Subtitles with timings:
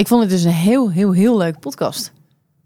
[0.00, 2.12] Ik vond het dus een heel, heel, heel leuk podcast.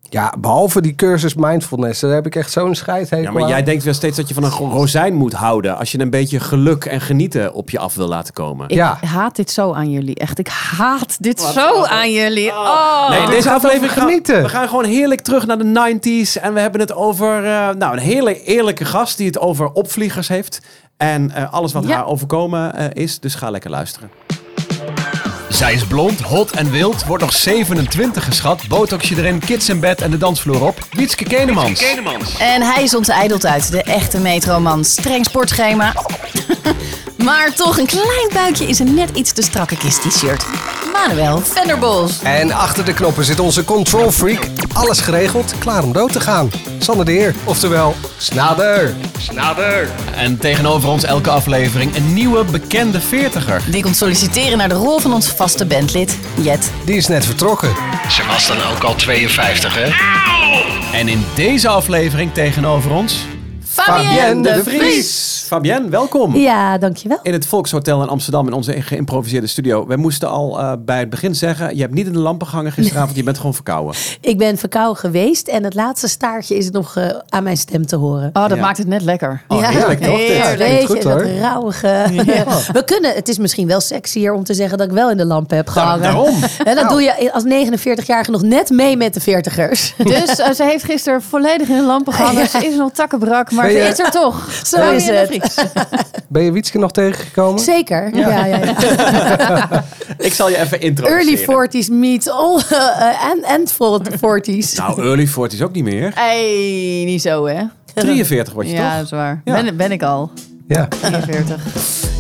[0.01, 3.49] Ja, behalve die cursus mindfulness, daar heb ik echt zo'n scheidhekel Ja, maar aan.
[3.49, 5.77] jij denkt wel steeds dat je van een rozijn moet houden.
[5.79, 8.69] Als je een beetje geluk en genieten op je af wil laten komen.
[8.69, 8.99] Ik Ja.
[9.07, 10.15] haat dit zo aan jullie.
[10.15, 12.51] Echt, ik haat dit zo aan jullie.
[12.51, 13.09] Oh.
[13.11, 14.43] Nee, dit deze aflevering genieten.
[14.43, 16.41] we gaan gewoon heerlijk terug naar de 90s.
[16.41, 20.29] En we hebben het over eh, nou, een hele eerlijke gast die het over opvliegers
[20.29, 20.61] heeft.
[20.97, 21.95] En eh, alles wat Ja.
[21.97, 23.21] haar overkomen eh, is.
[23.21, 24.11] Dus ga lekker luisteren.
[25.55, 29.81] Zij is blond, hot en wild, wordt nog 27 geschat, botox je erin, kids in
[29.81, 30.79] bed en de dansvloer op.
[30.91, 31.83] Wietske Kenemans.
[32.39, 34.85] En hij is ons uit de echte metroman.
[34.85, 35.95] Streng sportschema.
[37.27, 40.47] maar toch een klein buikje is een net iets te strakke kist t-shirt.
[40.95, 42.23] Manuel Venderbos.
[42.23, 44.49] En achter de knoppen zit onze control freak.
[44.73, 46.51] Alles geregeld, klaar om dood te gaan.
[46.79, 48.95] Sander de Heer, oftewel Snader.
[50.15, 53.63] En tegenover ons elke aflevering een nieuwe bekende veertiger.
[53.71, 56.71] Die komt solliciteren naar de rol van ons vaste bandlid, Jet.
[56.85, 57.75] Die is net vertrokken.
[58.11, 59.91] Ze was dan ook al 52, hè?
[60.99, 63.17] En in deze aflevering tegenover ons...
[63.65, 65.44] Fabienne de Vries.
[65.55, 66.37] Fabienne, welkom.
[66.37, 67.19] Ja, dankjewel.
[67.23, 69.87] In het Volkshotel in Amsterdam in onze geïmproviseerde studio.
[69.87, 72.73] We moesten al eh, bij het begin zeggen: je hebt niet in de lampen gehangen
[72.73, 73.95] gisteravond, je bent gewoon verkouden.
[74.21, 77.97] Ik ben verkouden geweest en het laatste staartje is nog eh, aan mijn stem te
[77.97, 78.31] horen.
[78.33, 78.63] Oh, dat Ja.
[78.63, 79.43] maakt het net lekker.
[79.49, 80.17] Oh, heerlijk toch?
[80.17, 80.37] dit?
[80.37, 82.07] Ja, je, dat rauwige.
[82.73, 85.27] We kunnen, het is misschien wel sexier om te zeggen dat ik wel in de
[85.27, 86.03] lampen heb gehangen.
[86.03, 86.35] daarom.
[86.65, 89.97] En dat doe je als 49-jarige nog net mee met de 40ers.
[90.05, 92.49] Dus eh, ze heeft gisteren volledig in de lampen gehangen.
[92.49, 94.49] Ze is nog takkenbrak, maar ze is er toch.
[94.65, 95.44] Zo is het.
[96.29, 97.61] Ben je Wietske nog tegengekomen?
[97.61, 98.17] Zeker.
[98.17, 98.29] Ja.
[98.29, 98.59] Ja, ja,
[100.19, 101.49] Ik zal je even introduceren.
[101.49, 103.73] Early 40s meet all uh, and, and
[104.13, 104.75] 40s.
[104.77, 106.13] Nou, early 40 is ook niet meer.
[106.15, 107.63] Hey, niet zo hè?
[107.95, 108.95] 43 word je Ja, toch?
[108.97, 109.41] dat is waar.
[109.45, 109.63] Ja.
[109.63, 110.31] Ben, ben ik al.
[110.69, 110.89] Ja.
[110.89, 111.63] 43.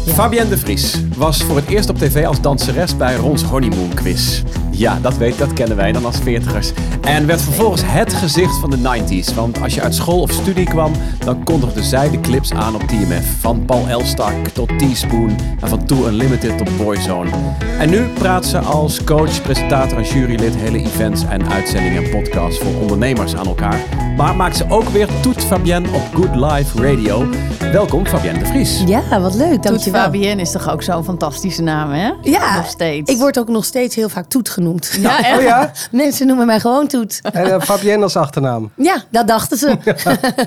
[0.06, 4.42] Fabienne de Vries was voor het eerst op tv als danseres bij Rons Honeymoon Quiz.
[4.76, 6.72] Ja, dat, weet, dat kennen wij dan als veertigers.
[7.00, 9.34] En werd vervolgens het gezicht van de 90s.
[9.34, 10.92] Want als je uit school of studie kwam,
[11.24, 13.26] dan kondigde zij de clips aan op TMF.
[13.40, 17.30] Van Paul Elstak tot Teaspoon en van Too Unlimited tot Boyzone.
[17.78, 22.58] En nu praat ze als coach, presentator en jurylid hele events en uitzendingen en podcasts
[22.58, 23.80] voor ondernemers aan elkaar.
[24.16, 27.26] Maar maakt ze ook weer Toet Fabienne op Good Life Radio.
[27.72, 28.82] Welkom Fabienne de Vries.
[28.86, 29.52] Ja, wat leuk.
[29.52, 30.02] Toet Dankjewel.
[30.02, 32.10] Fabienne is toch ook zo'n fantastische naam, hè?
[32.22, 33.12] Ja, Nog steeds.
[33.12, 34.62] ik word ook nog steeds heel vaak Toet genoemd.
[35.00, 35.38] Ja, echt?
[35.38, 35.70] Oh ja?
[35.90, 37.20] Mensen noemen mij gewoon Toet.
[37.32, 38.70] En uh, Fabienne als achternaam.
[38.76, 39.76] Ja, dat dachten ze.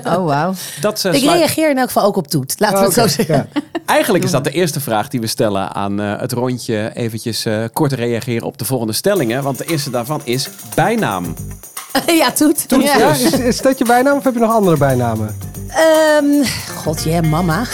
[0.04, 0.52] Oh, wauw.
[0.80, 2.54] Dat, eh, Ik reageer in elk geval ook op Toet.
[2.58, 3.34] Laten we Oh, zo zeggen.
[3.52, 3.60] ja.
[3.86, 6.90] Eigenlijk is dat de eerste vraag die we stellen aan eh, het rondje.
[6.94, 9.42] Eventjes eh, kort reageren op de volgende stellingen.
[9.42, 11.34] Want de eerste daarvan is bijnaam.
[12.06, 12.64] Ja, Toet.
[12.80, 15.36] Ja, is, is dat je bijnaam of heb je nog andere bijnamen?
[15.68, 16.44] Ehm,
[16.76, 17.64] God, ja, mama.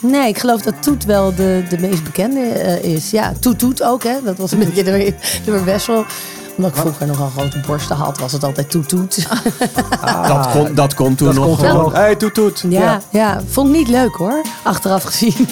[0.00, 3.10] Nee, ik geloof dat Toet wel de, de meest bekende eh, is.
[3.10, 4.16] Ja, Toet Toet ook, hè.
[4.24, 6.04] Dat was een beetje de, de best wel...
[6.56, 9.26] Omdat ik vroeger nogal grote borsten had, was het altijd Toet Toet.
[10.26, 11.82] dat, kon, dat kon toen dat nog kon toen gewoon.
[11.82, 11.92] nog.
[11.92, 12.64] Hey, toet toet.
[12.68, 15.48] ja, ja, vond ik niet leuk hoor, achteraf gezien.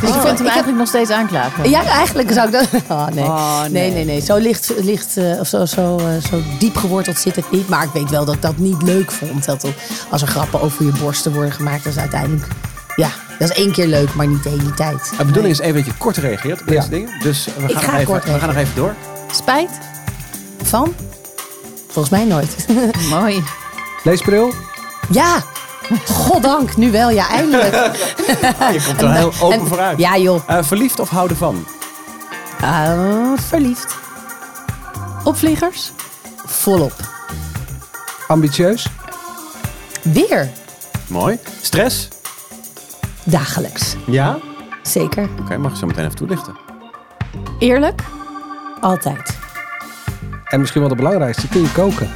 [0.00, 1.70] Dus je vindt hem eigenlijk nog steeds aanklagen.
[1.70, 2.66] Ja, eigenlijk zou ik dat...
[2.88, 3.24] Oh, nee.
[3.24, 3.70] Oh, nee.
[3.70, 3.90] nee.
[3.90, 7.50] nee, nee, Zo licht, licht eh, of zo, zo, eh, zo diep geworteld zit het
[7.50, 7.68] niet.
[7.68, 9.44] Maar ik weet wel dat ik dat niet leuk vond.
[9.44, 9.64] Dat
[10.10, 12.46] als er grappen over je borsten worden gemaakt, dat is uiteindelijk...
[12.96, 15.12] Ja, dat is één keer leuk, maar niet de hele tijd.
[15.18, 16.88] De bedoeling is even dat je kort reageert op deze Ja.
[16.88, 17.20] dingen.
[17.22, 18.94] Dus we Ik gaan, ga nog even, we gaan nog even door.
[19.32, 19.70] Spijt?
[20.62, 20.94] Van?
[21.86, 22.66] Volgens mij nooit.
[23.10, 23.42] Mooi.
[24.04, 24.52] Leesbril?
[25.10, 25.42] ja,
[26.06, 27.10] goddank, nu wel.
[27.10, 27.72] Ja, eindelijk.
[28.74, 29.98] Je komt er heel open En- vooruit.
[29.98, 31.66] Ja joh, Eh, verliefd of houden van?
[32.60, 33.96] Ah, verliefd.
[35.24, 35.92] Opvliegers?
[36.46, 36.92] Volop.
[38.28, 38.86] Ambitieus?
[40.02, 40.50] Weer.
[41.06, 41.38] Mooi.
[41.60, 42.08] Stress?
[43.30, 43.96] Dagelijks.
[44.06, 44.38] Ja?
[44.82, 45.28] Zeker.
[45.40, 46.56] Oké, mag je zo meteen even toelichten.
[47.58, 48.02] Eerlijk?
[48.80, 49.38] Altijd.
[50.44, 52.08] En misschien wel de belangrijkste, kun je koken?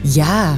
[0.00, 0.54] Ja.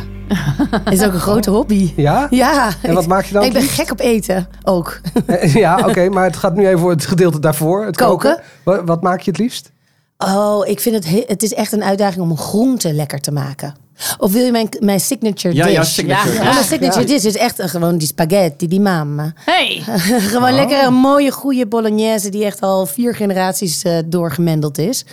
[0.84, 1.92] Het is ook een grote hobby.
[1.96, 2.26] Ja?
[2.30, 2.68] Ja.
[2.82, 5.00] En wat maak je dan Ik ben het gek op eten ook.
[5.26, 8.40] Eh, Ja, oké, maar het gaat nu even voor het gedeelte daarvoor, het koken.
[8.64, 8.86] Koken.
[8.86, 9.72] Wat, maak je het liefst?
[10.18, 13.32] Oh, ik vind het, he- het is echt een uitdaging om een groente lekker te
[13.32, 13.74] maken.
[14.18, 15.92] Of wil je mijn, mijn signature Ja, dish?
[15.92, 16.52] signature Ja, dish.
[16.52, 19.32] mijn signature dish is echt gewoon die spaghetti, die mama.
[19.44, 19.82] Hey!
[20.20, 25.04] gewoon lekker een mooie, goede bolognese die echt al vier generaties eh, doorgemendeld is.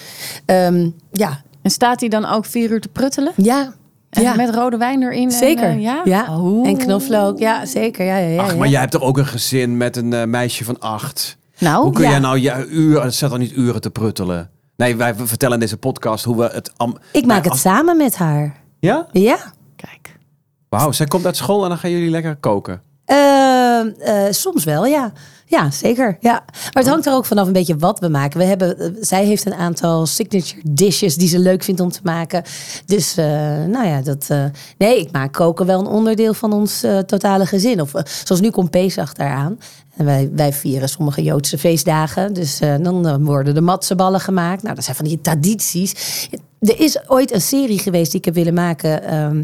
[0.45, 3.31] Ehm, ja, En staat hij dan ook vier uur te pruttelen?
[3.35, 3.73] ja.
[4.09, 4.35] En ja.
[4.35, 5.31] met rode wijn erin?
[5.31, 5.63] Zeker.
[5.63, 6.01] En, eh, ja?
[6.05, 6.25] ja.
[6.63, 7.39] En knoflook.
[7.39, 8.05] Ja, zeker.
[8.05, 8.57] Ja, ja, ja, Ach, ja.
[8.57, 11.37] maar jij hebt toch ook een gezin met een eh, meisje van acht?
[11.57, 12.09] Nou, Hoe kun ja.
[12.09, 14.49] jij nou je uur, het zet dan niet uren te pruttelen?
[14.77, 16.71] Nee, wij vertellen in deze podcast hoe we het...
[16.77, 18.55] am- Ik maak Nou, het samen met haar.
[18.83, 19.07] Ja?
[19.11, 19.37] Ja.
[19.75, 20.17] kijk.
[20.69, 22.81] Wauw, zij komt uit school en dan gaan jullie lekker koken.
[23.05, 25.11] Eh, eh, soms wel, ja.
[25.45, 26.17] Ja, zeker.
[26.19, 26.43] Ja.
[26.55, 28.39] Maar het hangt er ook vanaf een beetje wat we maken.
[28.39, 31.99] We hebben, eh, zij heeft een aantal signature dishes die ze leuk vindt om te
[32.03, 32.43] maken.
[32.85, 33.25] Dus eh,
[33.65, 34.45] nou ja, dat, eh,
[34.77, 37.81] nee, ik maak koken wel een onderdeel van ons eh, totale gezin.
[37.81, 37.91] Of
[38.23, 39.59] zoals nu komt Pesach daaraan.
[39.97, 42.33] En wij, wij vieren sommige Joodse feestdagen.
[42.33, 44.63] Dus eh, dan worden de matseballen gemaakt.
[44.63, 46.27] Nou, dat zijn van die tradities.
[46.63, 49.03] Er is ooit een serie geweest die ik heb willen maken.
[49.03, 49.43] ehm,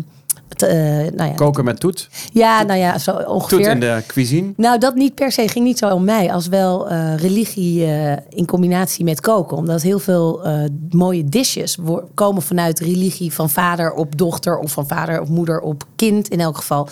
[0.58, 0.70] eh,
[1.14, 2.10] nou ja, Koken met toet.
[2.34, 3.70] ja, nou ja, zo Toet ongeveer.
[3.70, 4.54] in de cuisine.
[4.56, 8.18] Nou, dat niet per se ging niet zo om mij, als wel eh, religie eh,
[8.30, 9.58] in combinatie met koken.
[9.58, 10.42] Omdat heel veel
[10.90, 11.78] mooie dishes
[12.14, 16.40] komen vanuit religie van vader op dochter of van vader op moeder op kind in
[16.40, 16.88] elk geval.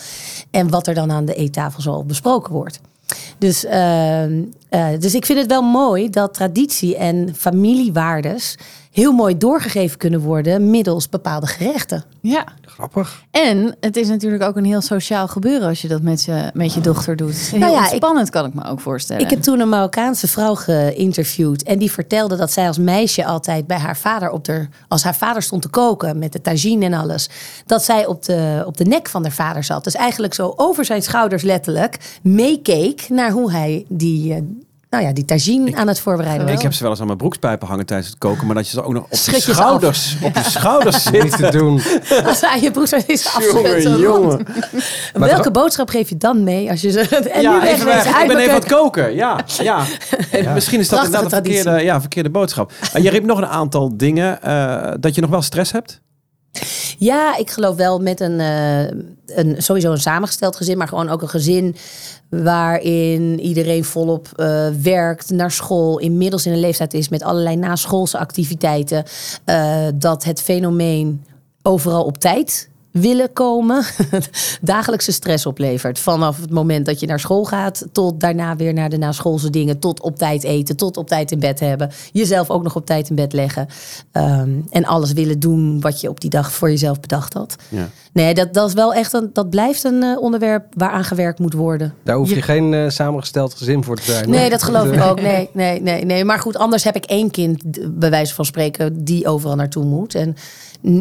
[0.50, 2.80] En wat er dan aan de eettafel zo besproken wordt.
[3.38, 8.56] Dus, ehm, eh, dus ik vind het wel mooi dat traditie en familiewaardes
[8.98, 12.04] heel mooi doorgegeven kunnen worden middels bepaalde gerechten.
[12.20, 12.44] Ja.
[12.62, 13.22] Grappig.
[13.30, 16.74] En het is natuurlijk ook een heel sociaal gebeuren als je dat met je, met
[16.74, 17.34] je dochter doet.
[17.36, 19.22] Heel Nou ja, ik- spannend kan ik me ook voorstellen.
[19.22, 21.62] Ik heb toen een Marokkaanse vrouw geïnterviewd.
[21.62, 24.68] En die vertelde dat zij als meisje altijd bij haar vader op de.
[24.88, 27.28] Als haar vader stond te koken met de tagine en alles.
[27.66, 29.84] Dat zij op de, op de nek van haar vader zat.
[29.84, 34.66] Dus eigenlijk zo over zijn schouders letterlijk meekeek naar hoe hij die.
[34.90, 36.48] Eh, nou ja, die tagine aan het voorbereiden.
[36.48, 38.46] Ik heb ze wel eens aan mijn broekspijpen hangen tijdens het koken.
[38.46, 41.32] Maar dat je ze ook nog op je schouders, op je schouders Niet zit.
[41.36, 41.80] te doen.
[42.26, 44.46] Als hij je broek zo is Jongen, jongen.
[45.12, 47.00] Welke boodschap geef je dan mee als je ze.
[47.32, 48.14] En Ja, nu even wegwezen weg.
[48.14, 48.84] uit Ik ben even aan het keuken.
[49.02, 49.14] koken.
[49.14, 49.84] Ja, ja.
[50.30, 52.72] En misschien is dat Prachtige inderdaad een verkeerde, ja, verkeerde boodschap.
[52.92, 54.42] En je riep nog een aantal dingen.
[54.42, 56.00] eh, dat je nog wel stress hebt.
[56.98, 58.82] Ja, ik geloof wel met een, eh,
[59.26, 61.76] een sowieso een samengesteld gezin, maar gewoon ook een gezin
[62.28, 68.18] waarin iedereen volop eh, werkt, naar school, inmiddels in een leeftijd is met allerlei naschoolse
[68.18, 69.04] activiteiten.
[69.44, 71.24] eh, dat het fenomeen
[71.62, 73.84] overal op tijd willen komen,
[74.60, 75.98] dagelijkse stress oplevert.
[75.98, 79.78] Vanaf het moment dat je naar school gaat, tot daarna weer naar de naschoolse dingen,
[79.78, 83.08] tot op tijd eten, tot op tijd in bed hebben, jezelf ook nog op tijd
[83.08, 83.68] in bed leggen
[84.12, 87.56] Ehm, en alles willen doen wat je op die dag voor jezelf bedacht had.
[87.68, 87.88] Ja.
[88.12, 91.52] Nee, dat, dat is wel echt een, dat blijft een eh, onderwerp waaraan gewerkt moet
[91.52, 91.94] worden.
[92.02, 94.30] Daar hoef je, geen eh, samengesteld gezin voor te zijn.
[94.30, 95.20] Nee, dat geloof ik ook.
[95.20, 96.24] Nee, nee, nee, nee.
[96.24, 97.62] Maar goed, anders heb ik één kind,
[97.98, 100.14] bij wijze van spreken, die overal naartoe moet.
[100.14, 100.36] En,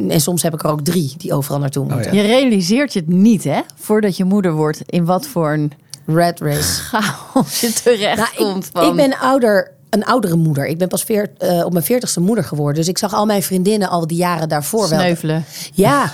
[0.09, 2.15] en soms heb ik er ook drie die overal naartoe moeten.
[2.15, 3.59] Je realiseert je het niet, hè?
[3.75, 5.71] Voordat je moeder wordt, in wat voor een
[6.05, 6.61] Red race.
[6.63, 8.65] chaos je terecht Nou, komt.
[8.65, 8.89] ik, van...
[8.89, 10.65] ik ben ouder, een oudere moeder.
[10.65, 12.75] Ik ben pas veer, eh, op mijn veertigste moeder geworden.
[12.75, 14.99] Dus ik zag al mijn vriendinnen al die jaren daarvoor wel.
[14.99, 15.45] Sneuvelen.
[15.73, 16.11] Ja.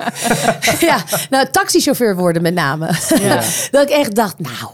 [0.80, 2.90] ja, nou, taxichauffeur worden met name.
[3.20, 3.42] Ja.
[3.70, 4.70] dat ik echt dacht, nou,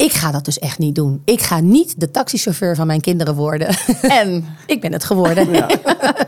[0.00, 1.22] ik ga dat dus echt niet doen.
[1.24, 3.68] Ik ga niet de taxichauffeur van mijn kinderen worden.
[4.20, 5.48] En ik ben het geworden.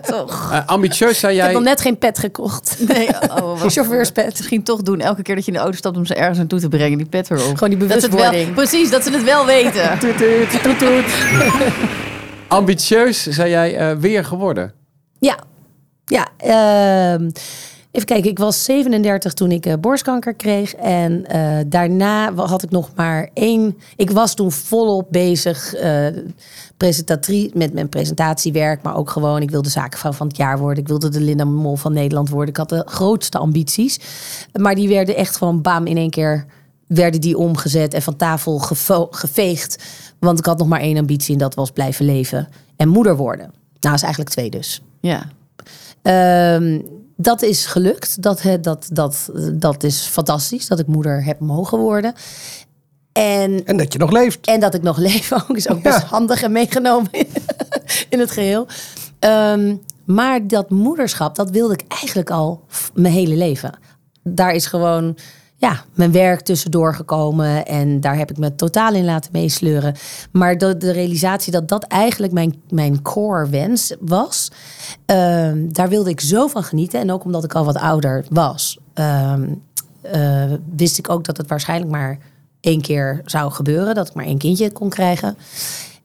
[0.06, 0.52] toch.
[0.52, 1.58] Eh, ambitieus zei Ik heb jij.
[1.58, 2.76] nog net geen pet gekocht.
[2.88, 4.38] Nee, oh, wat- Chauffeurspet.
[4.38, 6.60] Misschien toch doen, elke keer dat je in de auto stapt om ze ergens naartoe
[6.60, 7.56] te brengen, die pet erop.
[7.56, 8.44] Gewoon die Dat ze het bewustwording.
[8.44, 9.98] wel, precies, dat ze het wel weten.
[12.48, 14.72] Ambitieus zei jij eh, weer geworden.
[15.18, 15.38] Ja,
[16.04, 16.28] ja.
[16.36, 17.30] ehm,
[17.92, 20.74] even kijken, ik was 37 toen ik eh, borstkanker kreeg.
[20.74, 23.78] En eh, daarna had ik nog maar één.
[23.96, 25.74] Ik was toen volop bezig
[26.76, 28.82] presentatie, met mijn presentatiewerk.
[28.82, 30.82] Maar ook gewoon, ik wilde zakenvrouw van het jaar worden.
[30.82, 32.48] Ik wilde de Linda Mol van Nederland worden.
[32.48, 34.00] Ik had de grootste ambities.
[34.52, 36.46] Maar die werden echt gewoon bam in één keer
[36.86, 38.58] werden die omgezet en van tafel
[39.10, 39.84] geveegd.
[40.18, 43.52] Want ik had nog maar één ambitie en dat was blijven leven en moeder worden.
[43.80, 44.82] Nou, is eigenlijk twee dus.
[45.00, 45.28] Ja.
[46.02, 46.80] Ehm,
[47.22, 48.22] dat is gelukt.
[48.22, 52.14] Dat, dat, dat, dat is fantastisch dat ik moeder heb mogen worden.
[53.12, 54.46] En, En dat je nog leeft.
[54.46, 56.04] en dat ik nog leef ook is ook best Ja.
[56.06, 57.10] handig en meegenomen
[58.08, 58.66] in het geheel.
[59.18, 62.64] Ehm, maar dat moederschap, dat wilde ik eigenlijk al
[62.94, 63.74] mijn hele leven.
[64.22, 65.16] Daar is gewoon
[65.62, 67.66] ja, mijn werk tussendoor gekomen.
[67.66, 69.94] En daar heb ik me totaal in laten meesleuren.
[70.32, 74.50] Maar de, de realisatie dat dat eigenlijk mijn, mijn core wens was.
[75.06, 77.00] ehm, daar wilde ik zo van genieten.
[77.00, 78.78] En ook omdat ik al wat ouder was.
[78.94, 79.54] ehm,
[80.00, 82.18] eh, wist ik ook dat het waarschijnlijk maar
[82.60, 83.94] één keer zou gebeuren.
[83.94, 85.36] Dat ik maar één kindje kon krijgen.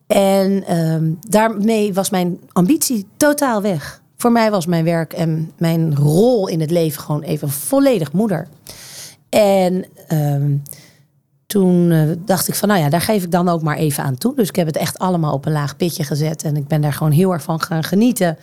[0.08, 4.02] En ehm, daarmee was mijn ambitie totaal weg.
[4.18, 8.48] Voor mij was mijn werk en mijn rol in het leven gewoon even volledig moeder.
[9.30, 10.56] En ehm,
[11.46, 14.18] toen eh, dacht ik van, nou ja, daar geef ik dan ook maar even aan
[14.18, 14.36] toe.
[14.36, 16.44] Dus ik heb het echt allemaal op een laag pitje gezet.
[16.44, 18.38] En ik ben daar gewoon heel erg van gaan genieten.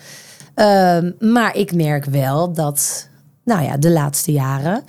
[0.55, 3.09] Ehm, maar ik merk wel dat,
[3.45, 4.83] nou ja, de laatste jaren...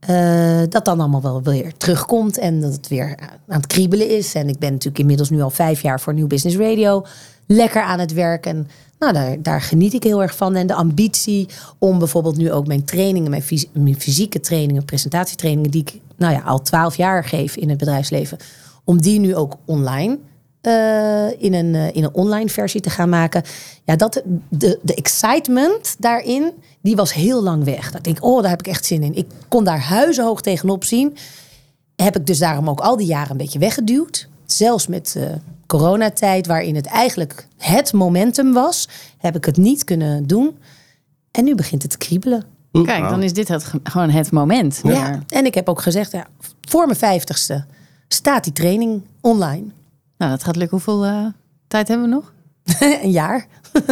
[0.00, 4.34] eh, dat dan allemaal wel weer terugkomt en dat het weer aan het kriebelen is.
[4.34, 7.06] En ik ben natuurlijk inmiddels nu al vijf jaar voor Nieuw Business Radio
[7.46, 8.46] lekker aan het werk.
[8.46, 10.54] En nou, daar, daar geniet ik heel erg van.
[10.54, 13.42] En de ambitie om bijvoorbeeld nu ook mijn trainingen, mijn,
[13.72, 18.38] mijn fysieke trainingen, presentatietrainingen, die ik nou ja, al twaalf jaar geef in het bedrijfsleven,
[18.84, 20.18] om die nu ook online
[20.60, 23.42] eh, in, een, eh, in een online versie te gaan maken.
[23.84, 26.52] Ja, dat, de, de excitement daarin,
[26.82, 27.86] die was heel lang weg.
[27.86, 29.14] Dat ik denk, oh, daar heb ik echt zin in.
[29.14, 31.16] Ik kon daar huizenhoog tegenop zien.
[31.96, 34.28] Heb ik dus daarom ook al die jaren een beetje weggeduwd.
[34.46, 35.22] Zelfs met eh,
[35.66, 38.88] coronatijd, waarin het eigenlijk het momentum was,
[39.18, 40.58] heb ik het niet kunnen doen.
[41.30, 42.44] En nu begint het te kriebelen.
[42.72, 44.80] Kijk, dan is dit het, ge- gewoon het moment.
[44.82, 45.22] Ja.
[45.28, 46.26] En ik heb ook gezegd, ja,
[46.68, 47.64] voor mijn vijftigste
[48.08, 49.64] staat die training online.
[50.20, 50.76] Nou, dat gaat lukken.
[50.82, 51.26] Hoeveel eh,
[51.68, 52.32] tijd hebben we nog?
[53.02, 53.46] een jaar.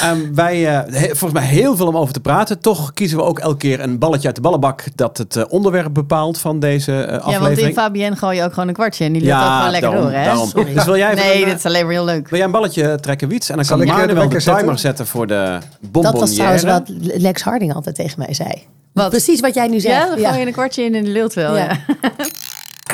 [0.00, 2.58] Ehm, wij, eh, he- volgens mij heel veel om over te praten.
[2.60, 5.94] Toch kiezen we ook elke keer een balletje uit de ballenbak dat het eh, onderwerp
[5.94, 7.74] bepaalt van deze eh, Ja, want in aflevering.
[7.74, 9.04] Fabienne gooi je ook gewoon een kwartje.
[9.04, 10.24] En die lult ook gewoon lekker daarom, door, hè?
[10.24, 10.48] daarom.
[10.48, 10.74] Sorry.
[10.74, 12.28] Dus wil jij, Nee, een, dit is alleen maar heel leuk.
[12.28, 13.48] wil jij een balletje trekken, Wiets?
[13.48, 16.18] En dan Zal kan ik, de Manuel de timer zetten voor de Dat bonbonnière.
[16.20, 16.90] was trouwens wat
[17.22, 18.62] Lex Harding altijd tegen mij zei.
[18.92, 19.08] Wat?
[19.10, 19.94] Precies wat jij nu zegt.
[19.94, 21.56] Ja, dan gooi je een kwartje in en die lult wel.
[21.56, 21.68] Ja.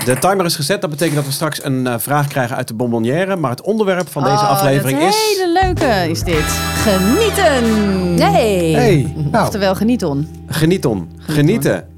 [0.05, 0.81] De timer is gezet.
[0.81, 3.37] Dat betekent dat we straks een eh, vraag krijgen uit de bonbonnière.
[3.37, 5.37] Maar het onderwerp van deze Oh, aflevering is...
[5.37, 6.45] hele leuke is dit.
[6.75, 7.65] Genieten.
[8.15, 8.75] Nee.
[8.75, 10.29] Hey, nou, Oftewel genieten.
[10.47, 11.11] Genieten.
[11.19, 11.89] Genieten.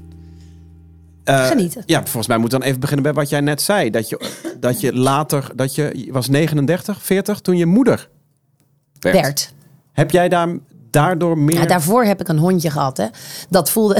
[1.23, 1.83] Eh, Genieten.
[1.85, 3.89] Ja, volgens mij moeten we dan even beginnen bij wat jij net zei.
[3.89, 8.09] Dat je, dat je later, dat je, je was 39, 40 toen je moeder
[8.99, 9.53] werd.
[9.91, 10.47] Heb jij daar,
[10.95, 11.59] daardoor meer...
[11.59, 12.97] Ja, daarvoor heb ik een hondje gehad.
[12.97, 13.05] Hè.
[13.49, 13.93] Dat voelde.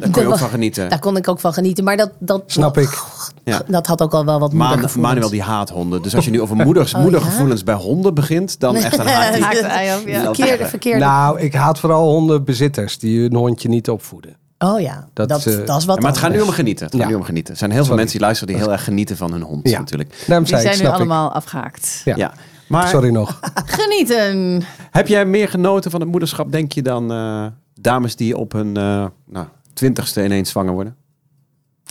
[0.00, 0.88] daar kon je ook van genieten.
[0.88, 1.84] Daar kon ik ook van genieten.
[1.84, 3.02] Maar dat, dat, snap ik.
[3.44, 3.62] Ja.
[3.66, 5.14] dat had ook al wel wat Man, moedergevoelens.
[5.14, 6.02] Manuel die haat honden.
[6.02, 9.34] Dus als je nu over moeders, Oh, moedergevoelens bij honden begint, dan echt een haat
[10.06, 10.22] ja.
[10.22, 10.98] Verkeerde, verkeerde.
[10.98, 14.36] Nou, ik haat vooral hondenbezitters die hun hondje niet opvoeden.
[14.58, 16.86] oh ja, dat, dat, dat, eh, is wat Ja, maar het gaat nu om genieten.
[16.86, 17.52] Het gaat nu om genieten.
[17.52, 18.00] Er zijn heel veel Sorry.
[18.02, 19.78] mensen die luisteren die heel erg genieten van hun hond Ja.
[19.78, 20.24] natuurlijk.
[20.26, 20.98] Daarom Die zei ik, zijn nu ik.
[21.00, 22.02] allemaal afgehaakt.
[22.04, 22.32] Ja.
[22.72, 23.40] Maar Sorry nog.
[23.78, 24.62] Genieten.
[24.90, 28.76] heb jij meer genoten van het moederschap, denk je, dan eh, dames die op hun
[28.76, 30.96] eh nou, twintigste ineens zwanger worden?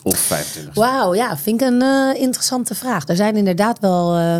[0.03, 3.07] Of 25 Wauw, ja, vind ik een eh, interessante vraag.
[3.07, 4.15] Er zijn inderdaad wel.
[4.15, 4.37] eh,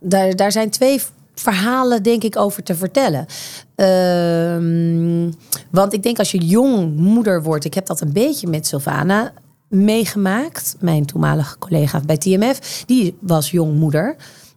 [0.00, 1.02] daar, daar zijn twee
[1.34, 3.26] verhalen, denk ik, over te vertellen.
[3.74, 5.30] Ehm,
[5.70, 9.32] want ik denk als je jong moeder wordt, ik heb dat een beetje met Sylvana
[9.68, 10.76] meegemaakt.
[10.80, 14.16] Mijn toenmalige collega bij TMF, die was jong moeder.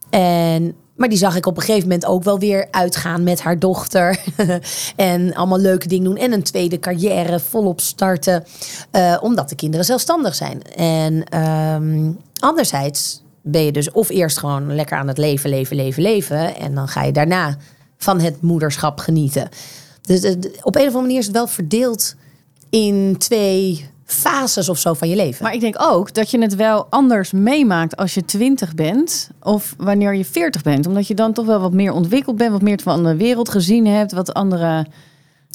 [0.10, 3.60] En, maar die zag ik op een gegeven moment ook wel weer uitgaan met haar
[3.60, 4.20] dochter.
[4.96, 6.18] en allemaal leuke dingen doen.
[6.18, 8.44] En een tweede carrière volop starten.
[8.92, 10.64] eh, omdat de kinderen zelfstandig zijn.
[10.64, 16.02] En ehm, anderzijds ben je dus of eerst gewoon lekker aan het leven, leven, leven,
[16.02, 16.56] leven.
[16.56, 17.58] En dan ga je daarna
[17.98, 19.50] van het moederschap genieten.
[20.02, 22.16] Dus op een of andere manier is het wel verdeeld
[22.70, 25.44] in twee fases of zo van je leven.
[25.44, 29.74] Maar ik denk ook dat je het wel anders meemaakt als je 20 bent of
[29.78, 30.88] wanneer je 40 bent.
[30.88, 33.86] Omdat je dan toch wel wat meer ontwikkeld bent, wat meer van de wereld gezien
[33.88, 34.86] hebt, wat andere.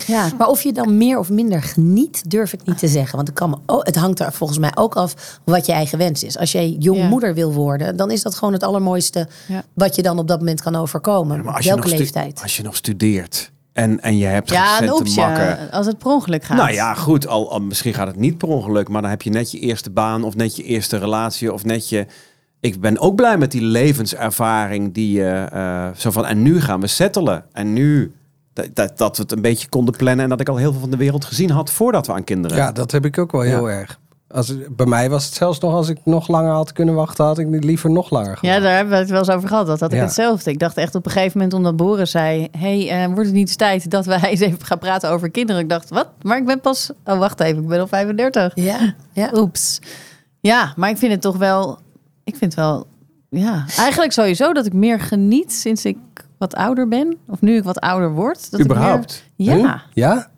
[0.07, 3.17] Ja, Maar of je dan meer of minder geniet, durf ik niet te zeggen.
[3.17, 6.23] Want het, kan ook- het hangt er volgens mij ook af wat je eigen wens
[6.23, 6.39] is.
[6.39, 7.09] Als jij jong Ja.
[7.09, 9.63] moeder wil worden, dan is dat gewoon het allermooiste Ja.
[9.75, 11.45] wat je dan op dat moment kan overkomen.
[11.45, 12.41] Maar als welke leeftijd.
[12.43, 15.71] als je nog studeert en, en je hebt ja een makken.
[15.71, 16.57] als het per ongeluk gaat.
[16.57, 17.27] Nou ja, goed.
[17.27, 19.91] Al, al, misschien gaat het niet per ongeluk, maar dan heb je net je eerste
[19.91, 22.07] baan of net je eerste relatie of net je.
[22.61, 26.27] Ik ben ook blij met die levenservaring die je eh, zo van.
[26.27, 27.45] En nu gaan we settelen.
[27.53, 28.15] En nu
[28.53, 30.81] dat, dat, dat we het een beetje konden plannen en dat ik al heel veel
[30.81, 32.57] van de wereld gezien had voordat we aan kinderen.
[32.57, 34.01] Ja, dat heb ik ook wel heel erg.
[34.35, 37.39] Als, bij mij was het zelfs nog, als ik nog langer had kunnen wachten, had
[37.39, 39.67] ik niet liever nog langer Ja, daar hebben we het wel eens over gehad.
[39.67, 40.05] Dat had ik Ja.
[40.05, 40.51] hetzelfde.
[40.51, 42.49] Ik dacht echt op een gegeven moment, omdat Boris zei...
[42.59, 45.63] hey, eh, wordt het niet eens tijd dat wij eens even gaan praten over kinderen?
[45.63, 46.09] Ik dacht, wat?
[46.23, 46.91] Maar ik ben pas...
[47.05, 48.53] Oh, wacht even, ik ben al 35.
[48.55, 49.31] Ja, ja.
[49.35, 49.81] Oeps.
[50.41, 51.79] Ja, maar ik vind het toch wel...
[52.25, 52.87] Ik vind wel...
[53.29, 55.97] Ja, eigenlijk sowieso dat ik meer geniet sinds ik
[56.39, 57.17] wat ouder ben.
[57.29, 58.51] Of nu ik wat ouder word.
[58.51, 59.25] Dat ik Überhaupt?
[59.37, 59.77] Hm?
[59.93, 60.29] ja.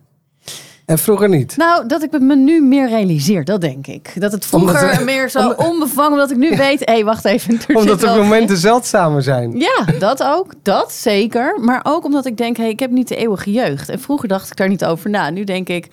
[0.87, 1.57] En vroeger niet?
[1.57, 4.13] Nou, dat ik het me nu meer realiseer, dat denk ik.
[4.21, 6.79] Dat het vroeger Omdat er- meer zo omdat- onbevangen, omdat ik nu weet...
[6.85, 7.59] Hé, hey, wacht even.
[7.75, 9.59] Omdat de momenten zeldzamer zijn.
[9.59, 10.53] Ja, dat ook.
[10.63, 11.59] Dat zeker.
[11.61, 13.89] Maar ook omdat ik denk, hey, ik heb niet de eeuwige jeugd.
[13.89, 15.31] En vroeger dacht ik daar niet over na.
[15.31, 15.89] Nu denk ik,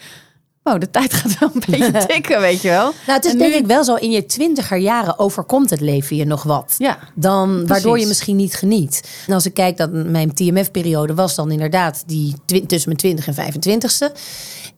[0.64, 2.84] oh, de tijd gaat wel een beetje tikken, weet je wel.
[2.84, 5.82] Nou, het is En denk nu- ik wel zo, in je twintiger jaren overkomt het
[5.82, 6.76] leven je nog wat.
[6.78, 9.24] Ja, Dan, waardoor je misschien niet geniet.
[9.28, 13.34] En als ik kijk dat mijn TMF-periode was dan inderdaad die tussen mijn 20 en
[13.36, 14.12] 25ste.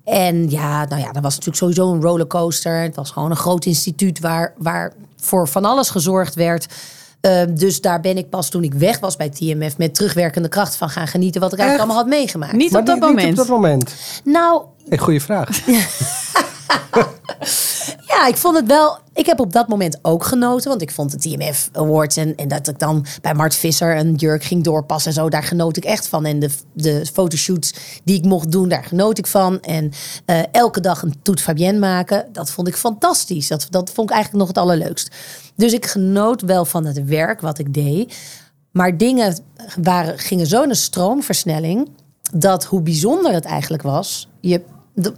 [0.06, 2.82] En ja, nou ja, dat was natuurlijk sowieso een rollercoaster.
[2.82, 6.66] Het was gewoon een groot instituut waar, waar voor van alles gezorgd werd.
[7.22, 10.76] Eh, dus daar ben ik pas toen ik weg was bij TMF met terugwerkende kracht
[10.76, 12.54] van gaan genieten wat ik eigenlijk allemaal had meegemaakt.
[12.54, 13.32] niet Maar op dat niet- niet moment.
[13.40, 13.96] op dat moment.
[14.24, 15.50] Nou, Hey, goeie vraag.
[18.08, 18.98] Ja, ik vond het wel.
[19.16, 22.68] Ik heb op dat moment ook genoten, want ik vond de TMF Awards en, dat
[22.68, 26.08] ik dan bij Mart Visser een jurk ging doorpassen en zo, daar genoot ik echt
[26.08, 26.26] van.
[26.26, 29.60] En de, de fotoshoots die ik mocht doen, daar genoot ik van.
[29.60, 29.92] En
[30.26, 33.48] eh, elke dag een toet Fabienne maken, dat vond ik fantastisch.
[33.48, 35.16] Dat, dat vond ik eigenlijk nog het allerleukst.
[35.56, 38.16] Dus ik genoot wel van het werk wat ik deed.
[38.72, 39.38] Maar dingen
[39.82, 41.90] waren, gingen zo in een stroomversnelling
[42.34, 44.62] dat hoe bijzonder het eigenlijk was, je,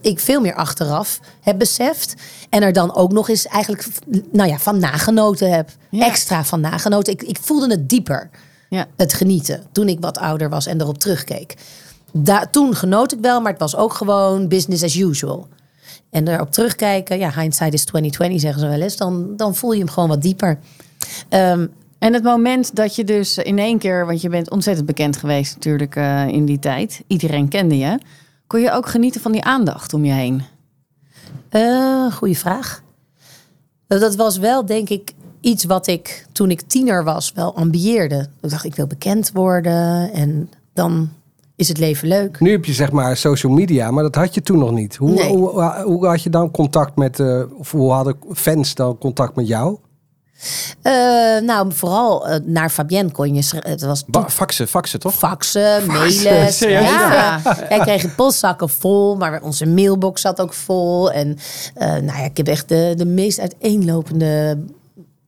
[0.02, 2.14] ik veel meer achteraf heb beseft.
[2.50, 3.88] En er dan ook nog eens eigenlijk
[4.32, 5.70] nou ja, van nagenoten heb.
[5.90, 6.06] Ja.
[6.06, 7.14] Extra van nagenoten.
[7.14, 8.30] Ik, ik voelde het dieper,
[8.70, 8.86] Ja.
[8.96, 11.56] het genieten, toen ik wat ouder was en erop terugkeek.
[12.14, 15.48] Da, toen genoot ik wel, maar het was ook gewoon business as usual.
[16.10, 18.98] En erop terugkijken, ja, hindsight is 2020 zeggen ze wel eens.
[18.98, 20.60] Dan, dan voel je hem gewoon wat dieper.
[21.30, 21.68] Ehm,
[22.00, 25.56] En het moment dat je dus in één keer, want je bent ontzettend bekend geweest
[25.56, 27.02] natuurlijk eh, in die tijd.
[27.08, 28.00] Iedereen kende je.
[28.48, 30.42] Kon je ook genieten van die aandacht om je heen?
[31.50, 32.82] Eh, goeie vraag.
[33.88, 38.28] Eh, Dat was wel, denk ik, iets wat ik toen ik tiener was wel ambieerde.
[38.42, 41.10] Ik dacht, ik wil bekend worden en dan
[41.56, 42.40] is het leven leuk.
[42.40, 44.96] Nu heb je zeg maar social media, maar dat had je toen nog niet.
[44.96, 45.30] Hoe, Nee.
[45.36, 49.48] hoe, hoe had je dan contact met, eh, of hoe hadden fans dan contact met
[49.48, 49.78] jou?
[50.82, 50.94] Eh,
[51.42, 53.44] nou, vooral eh, naar Fabienne kon je...
[53.60, 55.14] Het was Ba- faxen, faxen toch?
[55.14, 57.68] faxen, mailen, schrijven.
[57.70, 61.12] Wij kregen postzakken vol, maar onze mailbox zat ook vol.
[61.12, 61.38] En
[61.76, 64.58] eh, nou ja, ik heb echt de, de meest uiteenlopende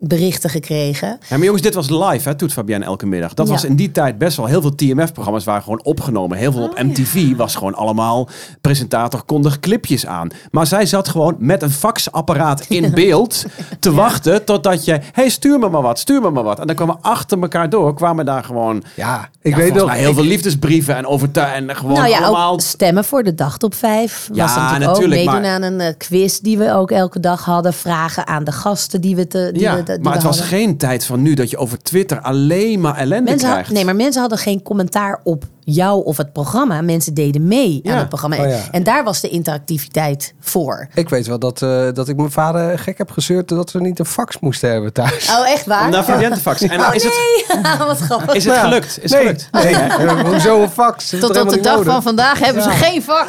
[0.10, 1.08] berichten gekregen.
[1.08, 3.34] Ja, maar jongens, dit was live, hè, Toet Fabienne elke middag.
[3.34, 3.54] Dat Ja.
[3.54, 6.38] was in die tijd best wel heel veel TMF-programma's waren gewoon opgenomen.
[6.38, 8.30] Heel veel op MTV was gewoon allemaal
[8.62, 10.30] presentator kondig clipjes aan.
[10.52, 13.46] Maar zij zat gewoon met een faxapparaat in beeld
[13.80, 16.60] te wachten totdat je, hey, stuur me maar wat, stuur me maar wat.
[16.60, 19.94] En dan kwamen achter elkaar door, kwamen daar gewoon, Ja, ik weet nog.
[19.94, 22.52] heel ik- veel liefdesbrieven en overtuigen en gewoon nou ja, allemaal.
[22.54, 24.30] ook stemmen voor de dag op vijf.
[24.34, 27.20] Ja, was natuurlijk, natuurlijk, ook meedoen maar- aan een eh, quiz die we ook elke
[27.20, 27.74] dag hadden.
[27.74, 30.58] Vragen aan de gasten die we te die ja, we, maar het was hadden.
[30.58, 33.72] geen tijd van nu dat je over Twitter alleen maar ellende Mensen had- krijgt.
[33.74, 36.82] nee, maar mensen hadden geen commentaar op jou of het programma.
[36.82, 37.92] Mensen deden mee Ja.
[37.92, 38.38] aan het programma.
[38.38, 38.60] Oh ja.
[38.72, 40.88] En daar was de interactiviteit voor.
[40.94, 44.00] Ik weet wel dat, eh, dat ik mijn vader gek heb gezeurd dat we niet
[44.00, 45.30] een fax moesten hebben thuis.
[45.30, 45.86] Oh, echt waar?
[45.86, 46.70] Om naar faxen.
[46.70, 47.14] En Oh, is, het,
[47.48, 47.64] nee.
[47.88, 48.34] Wat grappig.
[48.36, 48.60] is het Ja.
[48.62, 49.00] gelukt?
[49.02, 49.50] Is het nee, gelukt?
[49.52, 49.76] nee.
[49.76, 51.10] Eh, hoezo een fax?
[51.20, 51.94] Tot op de dag nodig?
[51.94, 53.28] van vandaag hebben ze geen vak.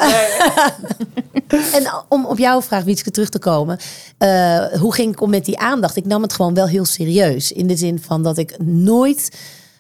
[1.77, 3.79] En om op jouw vraag, Wietske, terug te komen.
[4.19, 5.97] eh, hoe ging ik om met die aandacht?
[5.97, 7.53] Ik nam het gewoon wel heel serieus.
[7.53, 9.31] In de zin van dat ik nooit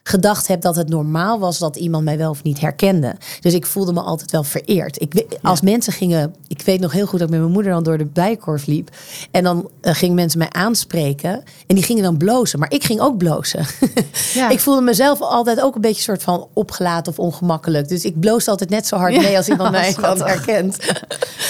[0.02, 3.14] gedacht heb dat het normaal was dat iemand mij wel of niet herkende.
[3.40, 5.00] Dus ik voelde me altijd wel vereerd.
[5.00, 7.82] Ik, als mensen gingen, ik weet nog heel goed dat ik met mijn moeder dan
[7.82, 8.90] door de bijkorf liep.
[9.30, 11.42] En dan eh, gingen mensen mij aanspreken.
[11.66, 12.58] En die gingen dan blozen.
[12.58, 13.66] Maar ik ging ook blozen.
[14.34, 14.48] Ja.
[14.48, 17.88] ik voelde mezelf altijd ook een beetje soort van opgelaten of ongemakkelijk.
[17.88, 20.26] Dus ik bloosde altijd net zo hard mee als iemand mij dan Schattig.
[20.26, 20.76] herkent.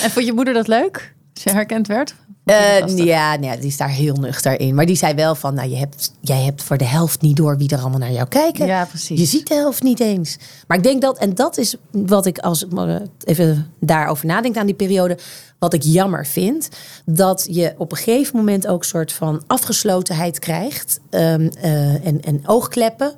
[0.02, 1.14] En vond je moeder dat leuk?
[1.34, 2.14] Als je herkend werd?
[2.50, 4.74] Eh, ja, nee, die is daar heel nuchter in.
[4.74, 7.56] Maar die zei wel van, nou, je hebt, jij hebt voor de helft niet door
[7.56, 8.66] wie er allemaal naar jou kijken.
[8.66, 9.18] Ja, precies.
[9.20, 10.36] Je ziet de helft niet eens.
[10.66, 14.56] Maar ik denk dat, en dat is wat ik, als ik eh, even daarover nadenk
[14.56, 15.18] aan die periode,
[15.58, 16.68] wat ik jammer vind,
[17.04, 22.20] dat je op een gegeven moment ook een soort van afgeslotenheid krijgt ehm, eh, en,
[22.22, 23.12] en oogkleppen,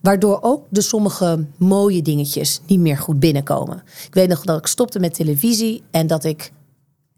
[0.00, 3.82] waardoor ook de sommige mooie dingetjes niet meer goed binnenkomen.
[4.06, 6.52] Ik weet nog dat ik stopte met televisie en dat ik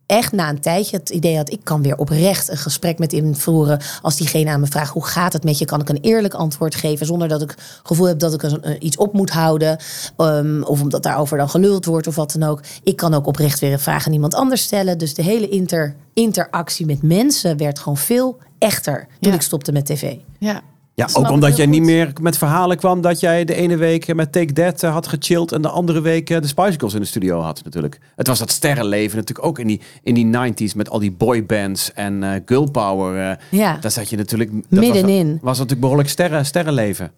[0.09, 1.51] echt na een tijdje het idee had...
[1.53, 3.81] ik kan weer oprecht een gesprek met hem voeren...
[4.03, 5.65] als diegene aan me vraagt hoe gaat het met je...
[5.65, 7.07] kan ik een eerlijk antwoord geven...
[7.07, 9.79] zonder dat ik het gevoel heb dat ik een- iets op moet houden...
[10.17, 12.61] ehm, of omdat daarover dan geluld wordt of wat dan ook.
[12.83, 14.99] Ik kan ook oprecht weer een vraag aan iemand anders stellen.
[14.99, 19.07] Dus de hele inter, interactie met mensen werd gewoon veel echter...
[19.21, 19.37] toen Ja.
[19.37, 20.15] ik stopte met tv.
[20.39, 20.61] Ja.
[20.99, 24.15] Ja, Snap ook omdat jij niet meer met verhalen kwam dat jij de ene week
[24.15, 27.01] met Take That eh, had gechilled en de andere week eh, de Spice Girls in
[27.01, 27.99] de studio had natuurlijk.
[28.17, 30.27] Het was dat sterrenleven natuurlijk ook in die, in die
[30.73, 33.31] 90s met al die boybands en eh girl power.
[33.31, 33.79] eh, Ja.
[33.81, 34.51] Daar zat je natuurlijk...
[34.53, 35.27] Dat Middenin.
[35.33, 37.11] Was, was natuurlijk behoorlijk sterren, sterrenleven.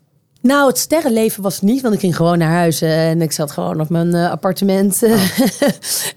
[0.43, 3.51] Nou, het sterrenleven was het niet, want ik ging gewoon naar huis en ik zat
[3.51, 5.03] gewoon op mijn appartement.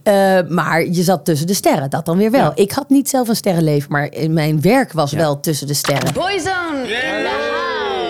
[0.04, 2.41] Eh, maar je zat tussen de sterren, dat dan weer wel.
[2.41, 2.52] Ja.
[2.56, 6.13] Ik had niet zelf een sterrenleven, maar in mijn werk was wel tussen de sterren.
[6.13, 7.30] Boyzone the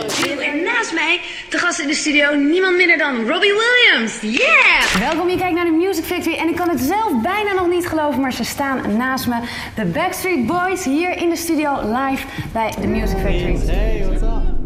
[0.08, 0.44] house.
[0.44, 4.22] En naast mij, de gast in de studio, niemand minder dan Robbie Williams.
[4.22, 5.10] Yeah!
[5.10, 7.88] Welkom, je kijkt naar de Music Factory en ik kan het zelf bijna nog niet
[7.88, 9.36] geloven, maar ze staan naast me.
[9.76, 13.60] De Backstreet Boys hier in de studio live bij de Music Factory.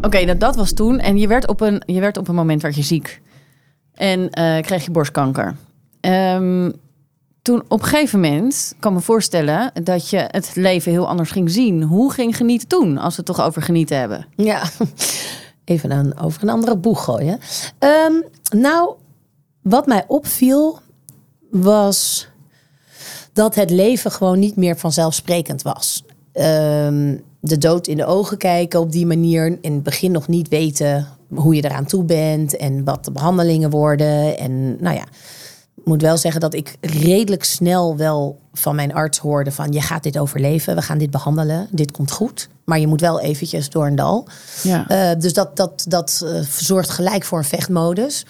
[0.02, 1.00] Oké, dat, dat was toen.
[1.00, 3.22] En je werd op een, je werd op een moment werd je ziek.
[3.94, 5.56] En eh, kreeg je borstkanker.
[6.02, 6.72] Ehm,
[7.42, 11.52] toen op een gegeven moment kan me voorstellen dat je het leven heel anders ging
[11.52, 11.84] zien.
[11.84, 14.26] Hoe ging genieten toen, als we het toch over genieten hebben?
[14.36, 14.62] Ja,
[15.68, 17.40] even een, over een andere boeg gooien.
[17.80, 18.14] Ehm,
[18.50, 18.94] nou,
[19.62, 20.80] wat mij opviel
[21.52, 22.28] was
[23.34, 26.04] dat het leven gewoon niet meer vanzelfsprekend was.
[26.32, 29.58] ehm, de dood in de ogen kijken op die manier.
[29.62, 33.70] In het begin nog niet weten hoe je eraan toe bent en wat de behandelingen
[33.70, 34.38] worden.
[34.38, 35.04] En nou ja,
[35.84, 40.04] moet wel zeggen dat ik redelijk snel wel van mijn arts hoorde van je gaat
[40.04, 42.50] dit overleven, we gaan dit behandelen, dit komt goed.
[42.66, 44.28] Maar je moet wel eventjes door een dal.
[44.64, 44.88] Ja.
[44.88, 48.26] Eh, dus dat, dat, dat eh, zorgt gelijk voor een vechtmodus.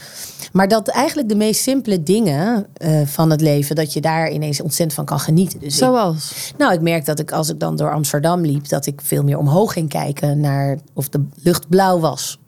[0.51, 4.62] Maar dat eigenlijk de meest simpele dingen eh, van het leven, dat je daar ineens
[4.62, 5.60] ontzettend van kan genieten.
[5.60, 6.53] Dus ik- Zoals?
[6.57, 9.38] nou, ik merk dat ik als ik dan door Amsterdam liep, dat ik veel meer
[9.38, 12.39] omhoog ging kijken naar of de lucht blauw was.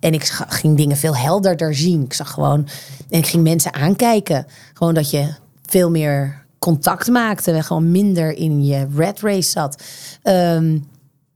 [0.00, 2.02] En ik ging dingen veel helderder zien.
[2.04, 2.68] Ik zag gewoon,
[3.10, 4.46] en ik ging mensen aankijken.
[4.74, 5.34] Gewoon dat je
[5.66, 9.82] veel meer contact maakte en gewoon minder in je red race zat.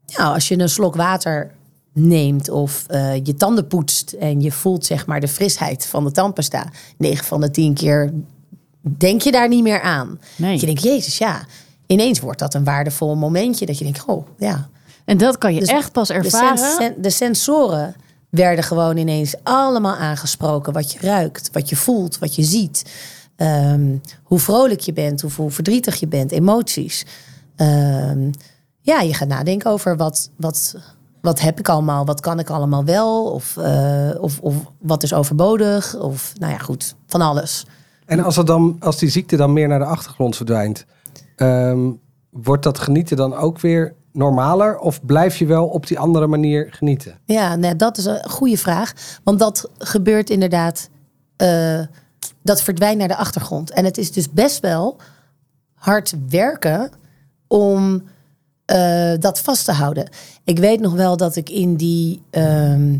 [0.07, 1.51] Ja, als je een slok water
[1.93, 6.11] neemt of eh, je tanden poetst en je voelt zeg maar de frisheid van de
[6.11, 6.67] tandpasta,
[6.99, 8.13] 9 van de 10 keer
[8.83, 10.21] denk je daar niet meer aan.
[10.37, 10.51] Nee.
[10.51, 11.41] Dat je denkt, jezus, ja.
[11.87, 14.69] Ineens wordt dat een waardevol momentje dat je denkt, oh ja.
[15.05, 16.59] En dat kan je Dus echt pas De, ervaren.
[16.59, 17.95] sens- de sensoren
[18.31, 20.73] werden gewoon ineens allemaal aangesproken.
[20.73, 22.85] Wat je ruikt, wat je voelt, wat je ziet.
[23.37, 27.07] Ehm, hoe vrolijk je bent, of hoe verdrietig je bent, emoties.
[27.57, 28.31] Ehm,
[28.81, 30.77] ja, je gaat nadenken over wat, wat,
[31.21, 35.13] wat heb ik allemaal, wat kan ik allemaal wel, of, eh, of, of wat is
[35.13, 37.67] overbodig, of nou ja, goed, van alles.
[38.07, 40.85] En als, dan, als die ziekte dan meer naar de achtergrond verdwijnt,
[41.37, 41.91] ehm,
[42.31, 44.79] wordt dat genieten dan ook weer normaler?
[44.79, 47.19] Of blijf je wel op die andere manier genieten?
[47.25, 48.93] Ja, nee, dat is een goede vraag.
[49.25, 50.89] Want dat gebeurt inderdaad.
[51.37, 51.81] eh,
[52.43, 53.71] dat verdwijnt naar de achtergrond.
[53.71, 54.97] En het is dus best wel
[55.75, 56.91] hard werken
[57.47, 58.03] om
[58.65, 60.09] eh, dat vast te houden.
[60.45, 62.91] Ik weet nog wel dat ik in die, ehm,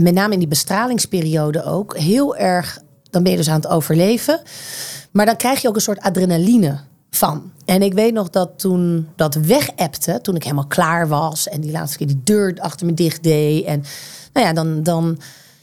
[0.00, 2.78] met name in die bestralingsperiode ook, heel erg,
[3.10, 4.40] dan ben je dus aan het overleven.
[5.12, 6.78] Maar dan krijg je ook een soort adrenaline
[7.10, 7.52] van.
[7.64, 11.70] En ik weet nog dat toen dat wegappte, toen ik helemaal klaar was en die
[11.70, 13.64] laatste keer die deur achter me dicht deed.
[13.64, 13.84] En
[14.32, 15.18] nou ja, dan, dan,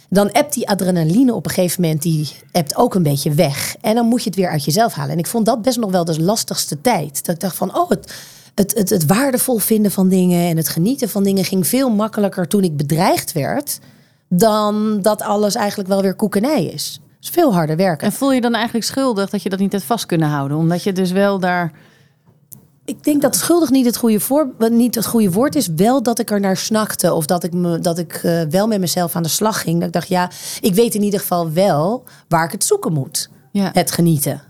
[0.09, 3.75] dan die adrenaline op een gegeven moment, die appt ook een beetje weg.
[3.81, 5.11] En dan moet je het weer uit jezelf halen.
[5.11, 7.25] En ik vond dat best nog wel de lastigste tijd.
[7.25, 8.13] Dat ik dacht van, oh, het,
[8.55, 12.47] het, het, het waardevol vinden van dingen en het genieten van dingen ging veel makkelijker
[12.47, 13.79] toen ik bedreigd werd.
[14.29, 16.99] Dan dat alles eigenlijk wel weer koekenij is.
[17.23, 18.07] Is veel harder werken.
[18.07, 20.57] En voel je dan eigenlijk schuldig dat je dat niet hebt vast kunnen houden?
[20.57, 21.71] Omdat je dus wel daar...
[22.85, 25.67] Ik denk dat schuldig niet het goede, voor, niet het goede woord is.
[25.67, 27.13] Wel dat ik er naar snakte.
[27.13, 29.77] Of dat ik, me, dat ik eh, wel met mezelf aan de slag ging.
[29.77, 30.29] Dat ik dacht, ja,
[30.61, 33.29] ik weet in ieder geval wel waar ik het zoeken moet.
[33.51, 33.69] Ja.
[33.73, 34.41] Het genieten.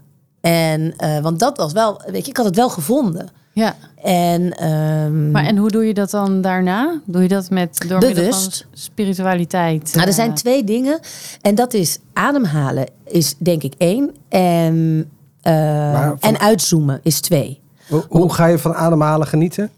[0.41, 3.29] En, eh, want dat was wel, weet je, ik had het wel gevonden.
[3.53, 3.75] Ja.
[4.01, 6.99] En, ehm, Maar en hoe doe je dat dan daarna?
[7.05, 8.65] Doe je dat met door middel van Bewust.
[8.73, 9.83] spiritualiteit?
[9.93, 10.99] Nou, er eh, zijn twee dingen.
[11.41, 14.11] En dat is ademhalen is denk ik één.
[14.29, 15.09] En,
[15.41, 17.59] eh, van- en uitzoomen is twee.
[17.87, 19.69] Hoe, hoe ga je van ademhalen genieten?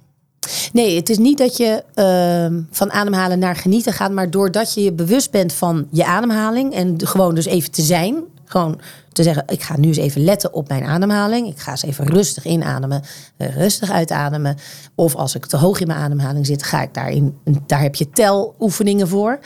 [0.73, 4.83] Nee, het is niet dat je ehm, van ademhalen naar genieten gaat, maar doordat je
[4.83, 8.79] je bewust bent van je ademhaling en gewoon dus even te zijn, gewoon
[9.11, 12.05] te zeggen, ik ga nu eens even letten op mijn ademhaling, ik ga eens even
[12.05, 13.01] rustig inademen,
[13.37, 14.57] rustig uitademen,
[14.95, 18.09] of als ik te hoog in mijn ademhaling zit, ga ik daarin, daar heb je
[18.09, 19.39] teloefeningen voor.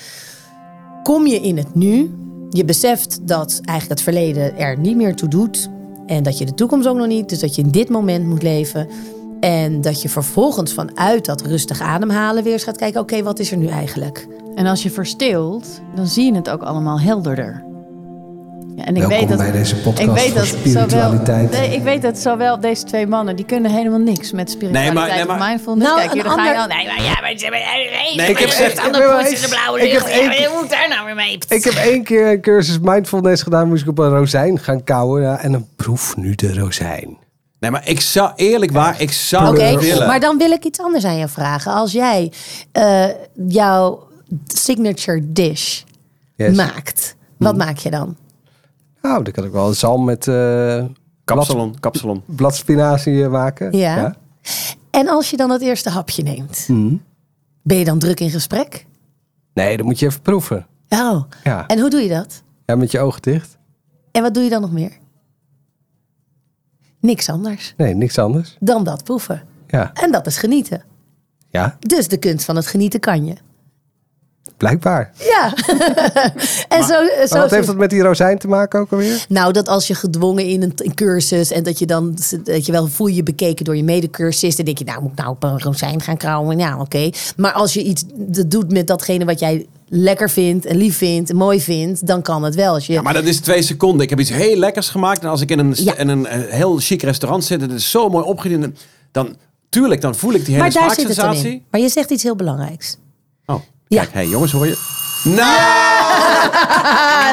[1.04, 2.12] Kom je in het nu,
[2.50, 5.70] je beseft dat eigenlijk het verleden er niet meer toe doet
[6.10, 8.44] en dat je de toekomst ook nog niet, dus dat je in dit moment moet
[8.44, 8.88] leven.
[9.40, 13.52] En dat je vervolgens vanuit dat rustig ademhalen weer eens gaat kijken: oké, wat is
[13.52, 14.28] er nu eigenlijk?
[14.56, 17.69] En als je verstilt, dan zie je het ook allemaal helderder.
[18.80, 21.50] Ja, en ik Welkom weet dat, bij deze podcast ik weet dat spiritualiteit.
[21.54, 24.94] Zowel, nee, ik weet dat zowel deze twee mannen, die kunnen helemaal niks met spiritualiteit
[24.94, 25.88] Nee, maar- nee, maar- of mindfulness.
[25.88, 26.78] Nou, Kijk, hier, een dan ga je ander-.
[26.78, 27.34] Nee, maar ja, maar...
[27.34, 31.38] Nee, Nee, ik heb gezegd- ik ik heb één- Je moet daar nou weer mee.
[31.50, 33.68] Ik heb één keer een cursus mindfulness gedaan.
[33.68, 35.22] Moest ik op een rozijn gaan kauwen.
[35.22, 37.18] Ja, en dan proef nu de rozijn.
[37.60, 40.08] Nee, maar ik zou eerlijk waar, ik zou Oké, het willen.
[40.08, 41.74] maar dan wil ik iets anders aan je vragen.
[41.74, 42.32] Als jij
[42.72, 43.06] eh,
[43.48, 44.08] jouw
[44.48, 45.82] signature dish
[46.36, 46.56] Yes.
[46.56, 48.16] maakt, wat maak je dan?
[49.02, 50.86] Nou, dan kan ik wel een zalm met eh
[51.24, 52.24] Kapsalon, kapsalon.
[52.26, 53.78] bladspinazie eh, maken.
[53.78, 54.16] Ja.
[54.92, 56.96] En als je dan het eerste hapje neemt, Mhm.
[57.64, 58.86] ben je dan druk in gesprek?
[59.54, 60.68] Nee, dan moet je even proeven.
[60.90, 61.68] Oh, Ja.
[61.68, 62.44] en hoe doe je dat?
[62.66, 63.58] ja, met je ogen dicht.
[64.12, 64.98] En wat doe je dan nog meer?
[67.00, 68.58] Niks anders Nee, niks anders.
[68.60, 69.44] dan dat proeven.
[69.68, 70.84] Ja, En dat is genieten.
[71.50, 73.36] ja Dus de kunst van het genieten kan je.
[74.58, 75.12] Blijkbaar.
[75.18, 75.54] Ja.
[76.78, 79.26] en zo, Maar zo, wat heeft dat met die rozijn te maken ook alweer?
[79.30, 82.72] Nou, dat als je gedwongen in een, een cursus en dat je dan, dat je
[82.72, 85.44] wel voel je bekeken door je medecursist, dan denk je, nou moet ik nou op
[85.44, 86.58] een rozijn gaan krauwen.
[86.58, 87.10] Ja, oké.
[87.38, 91.30] Maar als je iets dat doet met datgene wat jij lekker vindt en lief vindt
[91.30, 92.74] en mooi vindt, dan kan het wel.
[92.74, 94.02] Als je, Ja, maar dat is twee seconden.
[94.02, 95.22] Ik heb iets heel lekkers gemaakt.
[95.22, 95.98] En als ik in een, Ja.
[95.98, 98.80] in een eh, heel chic restaurant zit, het is zo mooi opgediend.
[99.12, 99.36] Dan
[99.70, 101.52] tuurlijk, dan voel ik die hele Maar daar zit het dan smaaksensatie.
[101.60, 101.64] in.
[101.72, 102.98] Maar je zegt iets heel belangrijks.
[103.46, 104.02] Oh, Ja.
[104.02, 104.78] kijk, hey, jongens, hoor je?
[105.24, 105.60] Nou!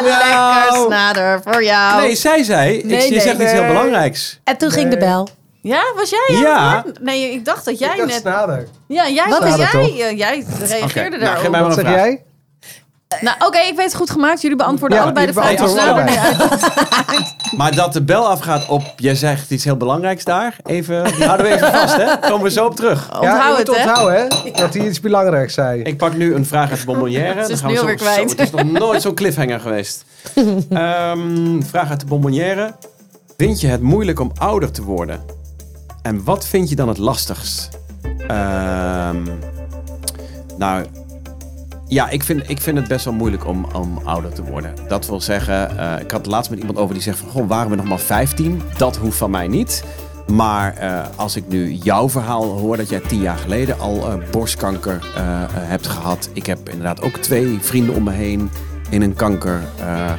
[0.04, 2.00] Lekker snader voor jou.
[2.00, 4.40] Nee, zij zei, ik, Nee, je nee, zegt iets heel belangrijks.
[4.44, 5.28] En toen ging de bel.
[5.62, 6.54] Ja, was jij Ja.
[6.56, 7.00] aan het woord?
[7.02, 8.20] Nee, ik dacht dat jij Ik dacht net...
[8.20, 8.68] snader.
[8.88, 9.96] Ja, jij, Wat is jij, toch?
[10.16, 11.38] jij reageerde Oké, nou, daarop.
[11.40, 11.96] geef mij maar Wat zeg vraag.
[11.96, 12.24] jij?
[13.20, 14.40] Nou, oké, ik weet het goed gemaakt.
[14.40, 15.54] Jullie beantwoorden Ja, allebei de vraag.
[15.56, 17.34] Dus uit.
[17.56, 20.56] Maar dat de bel afgaat op, jij zegt iets heel belangrijks daar.
[20.64, 22.16] Even, die houden we even vast, hè?
[22.28, 23.08] Komen we zo op terug.
[23.12, 23.72] ja, Onthoud het, hè?
[23.82, 24.50] onthouden, hè?
[24.52, 25.82] Dat hij iets belangrijks zei.
[25.82, 27.32] Ik pak nu een vraag uit de bonbonnière.
[27.34, 28.30] Ze is Dan gaan nu we alweer zo- kwijt.
[28.30, 30.04] zo- Het is nog nooit zo'n cliffhanger geweest.
[30.70, 32.74] Ehm, vraag uit de bonbonnière.
[33.36, 35.20] Vind je het moeilijk om ouder te worden?
[36.02, 37.68] En wat vind je dan het lastigst?
[38.28, 39.22] Ehm,
[40.58, 40.84] nou,
[41.88, 44.74] ja, ik vind, ik vind het best wel moeilijk om, om ouder te worden.
[44.88, 47.28] Dat wil zeggen, eh, ik had het laatst met iemand over die zegt van...
[47.28, 48.62] Goh, waren we nog maar 15?
[48.76, 49.84] Dat hoeft van mij niet.
[50.26, 54.14] Maar eh, als ik nu jouw verhaal hoor dat jij tien jaar geleden al eh,
[54.30, 55.02] borstkanker
[55.58, 56.28] hebt gehad.
[56.32, 58.50] Ik heb inderdaad ook twee vrienden om me heen
[58.90, 60.12] in een kanker eh,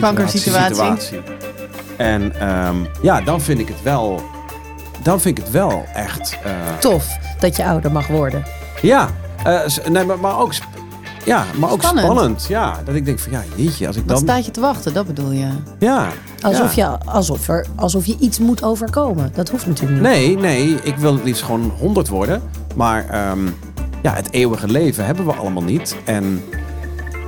[0.00, 0.74] Kankersituatie.
[0.74, 1.20] situatie.
[1.96, 4.22] En ehm, ja, dan vind ik het wel...
[5.02, 6.38] Dan vind ik het wel echt...
[6.80, 7.06] Tof
[7.38, 8.44] dat je ouder mag worden.
[8.82, 9.08] ja,
[9.88, 10.52] nee, maar, maar ook,
[11.26, 12.06] ja, maar ook Spannend.
[12.06, 12.46] spannend.
[12.48, 14.26] Ja, dat ik denk van ja, jeetje, als ik Wat dan...
[14.26, 15.48] staat je te wachten, dat bedoel je?
[15.78, 16.08] Ja.
[16.40, 16.98] Alsof, ja.
[17.04, 19.30] je, alsof, er, alsof je iets moet overkomen.
[19.34, 20.10] Dat hoeft natuurlijk niet.
[20.10, 22.42] Nee, nee, ik wil het liefst gewoon 100 worden.
[22.76, 23.46] Maar ehm,
[24.02, 25.96] ja, het eeuwige leven hebben we allemaal niet.
[26.04, 26.42] En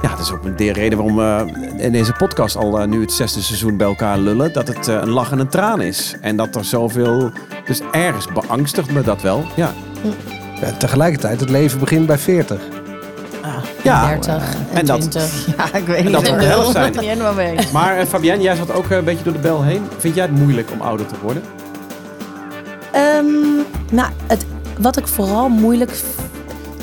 [0.03, 3.13] ja, dat is ook de reden waarom we in deze podcast al eh, nu het
[3.13, 4.53] zesde seizoen bij elkaar lullen.
[4.53, 6.15] Dat het eh, een lach en een traan is.
[6.21, 7.31] En dat er zoveel...
[7.65, 9.45] Dus ergens beangstigt me dat wel.
[9.57, 9.73] Ja.
[10.61, 12.78] Ja, tegelijkertijd, het leven begint bij 40.
[13.83, 15.47] Ja, 30 en, en dat- 20.
[15.57, 16.13] Ja, ik weet En niet.
[16.13, 16.85] dat helft zijn.
[16.95, 17.57] Er niet helemaal mee.
[17.73, 19.83] Maar eh, Fabienne, jij zat ook eh, een beetje door de bel heen.
[19.99, 21.43] Vind jij het moeilijk om ouder te worden?
[22.93, 23.25] Ehm,
[23.93, 24.47] nou, het,
[24.81, 25.91] wat ik vooral moeilijk.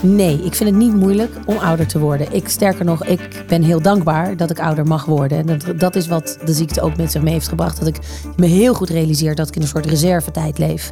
[0.01, 2.27] Nee, ik vind het niet moeilijk om ouder te worden.
[2.33, 5.37] Ik, sterker nog, ik ben heel dankbaar dat ik ouder mag worden.
[5.37, 7.79] En dat, dat is wat de ziekte ook met zich mee heeft gebracht.
[7.79, 7.97] Dat ik
[8.35, 10.91] me heel goed realiseer dat ik in een soort reservetijd leef.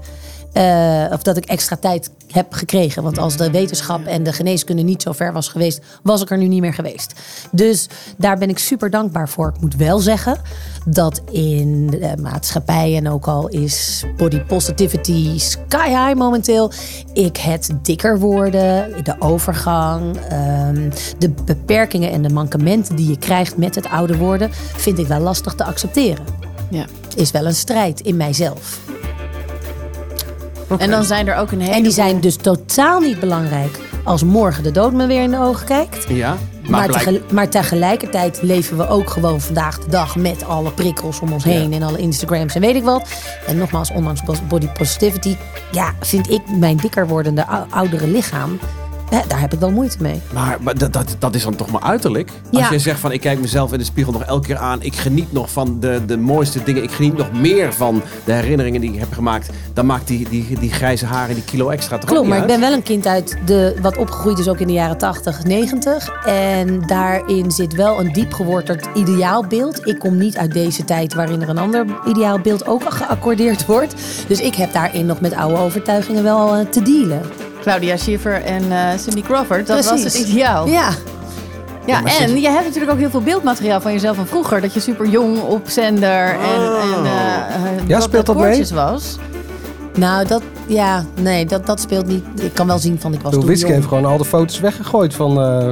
[0.54, 3.04] Eh, of dat ik extra tijd heb gekregen.
[3.04, 6.38] Want als de wetenschap en de geneeskunde niet zo ver was geweest, was ik er
[6.38, 7.14] nu niet meer geweest.
[7.52, 7.88] Dus
[8.18, 9.52] daar ben ik super dankbaar voor.
[9.56, 10.38] Ik moet wel zeggen
[10.86, 16.72] dat in de maatschappij en ook al is body positivity sky high momenteel,
[17.14, 23.58] ik het dikker worden, de overgang, ehm, de beperkingen en de mankementen die je krijgt
[23.58, 26.26] met het ouder worden, vind ik wel lastig te accepteren.
[26.70, 26.86] Ja.
[27.16, 28.82] Is wel een strijd in mijzelf.
[30.80, 31.74] En dan zijn er ook een hele...
[31.74, 35.40] En die zijn dus totaal niet belangrijk als morgen de dood me weer in de
[35.40, 36.06] ogen kijkt.
[36.10, 36.36] Ja.
[36.70, 41.34] Maar, tegel- maar tegelijkertijd leven we ook gewoon vandaag de dag met alle prikkels om
[41.34, 43.10] ons heen en alle Instagrams en weet ik wat.
[43.48, 45.36] En nogmaals, ondanks body positivity,
[45.72, 48.60] ja, vind ik mijn dikker wordende ou- oudere lichaam,
[49.28, 50.22] daar heb ik wel moeite mee.
[50.34, 52.32] Maar, maar dat, dat, dat is dan toch maar uiterlijk?
[52.52, 54.82] Als je zegt van ik kijk mezelf in de spiegel nog elke keer aan.
[54.82, 56.84] Ik geniet nog van de, de mooiste dingen.
[56.84, 59.50] Ik geniet nog meer van de herinneringen die ik heb gemaakt.
[59.74, 62.60] Dan maakt die, die, die grijze haren, die kilo extra toch Klopt, maar ik ben
[62.60, 66.26] wel een kind uit de, wat opgegroeid is ook in de jaren 80, 90.
[66.26, 69.88] En daarin zit wel een diep geworteld ideaalbeeld.
[69.88, 73.96] Ik kom niet uit deze tijd waarin er een ander ideaalbeeld ook geaccordeerd wordt.
[74.28, 77.22] Dus ik heb daarin nog met oude overtuigingen wel eh, te dealen.
[77.64, 80.20] Claudia Schiffer en eh, Cindy Crawford, dat was Precies.
[80.20, 80.68] het ideaal.
[80.68, 80.90] Ja,
[81.86, 84.62] Ja, en je hebt natuurlijk ook heel veel beeldmateriaal van jezelf van vroeger.
[84.62, 86.40] Dat je super jong op zender en,
[86.96, 88.66] en eh, eh, Ja, speelt dat mee?
[88.74, 89.18] was.
[89.98, 92.24] nou dat, ja, nee, dat, dat speelt niet.
[92.42, 93.74] Ik kan wel zien van ik was Toen Wiske jong.
[93.74, 95.72] heeft gewoon al de foto's weggegooid van, eh,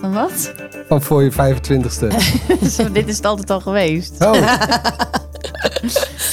[0.00, 0.52] Van wat?
[0.88, 2.06] van voor je 25ste.
[2.76, 4.24] Zo, dit is het altijd al geweest.
[4.24, 4.32] Oh,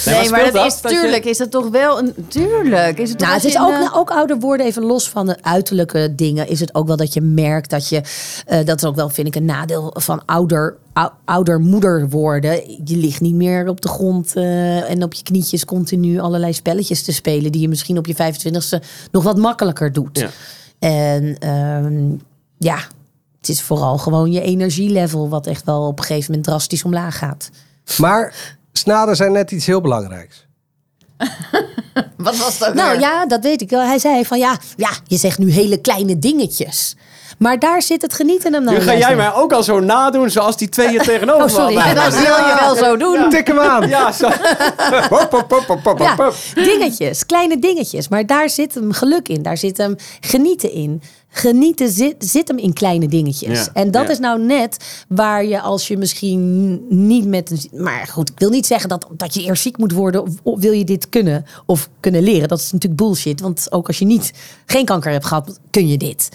[0.05, 2.13] Nee, maar dat dat, is dat je- tuurlijk, is het toch wel een.
[2.27, 2.99] Tuurlijk.
[2.99, 6.13] Is het Nou, het is ook, eh, ook ouder worden, even los van de uiterlijke
[6.15, 8.01] dingen, is het ook wel dat je merkt dat je,
[8.45, 12.51] eh, dat is ook wel, vind ik, een nadeel van ouder, ou- ouder moeder worden.
[12.85, 17.03] Je ligt niet meer op de grond eh, en op je knietjes continu allerlei spelletjes
[17.03, 20.19] te spelen, die je misschien op je 25ste nog wat makkelijker doet.
[20.19, 20.29] Ja.
[20.79, 22.09] En ehm,
[22.57, 22.77] ja,
[23.39, 27.17] het is vooral gewoon je energielevel, wat echt wel op een gegeven moment drastisch omlaag
[27.17, 27.49] gaat.
[27.97, 28.33] maar
[28.77, 30.45] snaden zijn net iets heel belangrijks.
[32.17, 32.99] Wat was ook Nou weer?
[32.99, 33.81] ja, dat weet ik wel.
[33.81, 36.95] Hij zei van ja, ja, je zegt nu hele kleine dingetjes.
[37.37, 40.29] Maar daar zit het genieten hem nou Nu ga jij mij ook al zo nadoen
[40.29, 41.93] zoals die twee hier tegenover Oh, sorry.
[41.93, 43.29] Dat wil je wel zo doen.
[43.29, 43.89] Tik hem aan.
[43.89, 44.27] Ja, zo.
[45.09, 46.33] Hop, hop, hop, hop, hop, Ja, hop.
[46.53, 48.07] dingetjes, kleine dingetjes.
[48.07, 49.41] Maar daar zit hem geluk in.
[49.41, 51.01] Daar zit hem genieten in.
[51.37, 53.65] Genieten zit, zit hem in kleine dingetjes.
[53.65, 54.09] Ja, En dat ja.
[54.09, 57.79] is nou net waar je als je misschien niet met een...
[57.81, 60.21] Maar goed, ik wil niet zeggen dat, dat je eerst ziek moet worden...
[60.21, 62.47] Of, of wil je dit kunnen of kunnen leren.
[62.47, 63.41] Dat is natuurlijk bullshit.
[63.41, 64.33] Want ook als je niet,
[64.65, 66.29] geen kanker hebt gehad, kun je dit.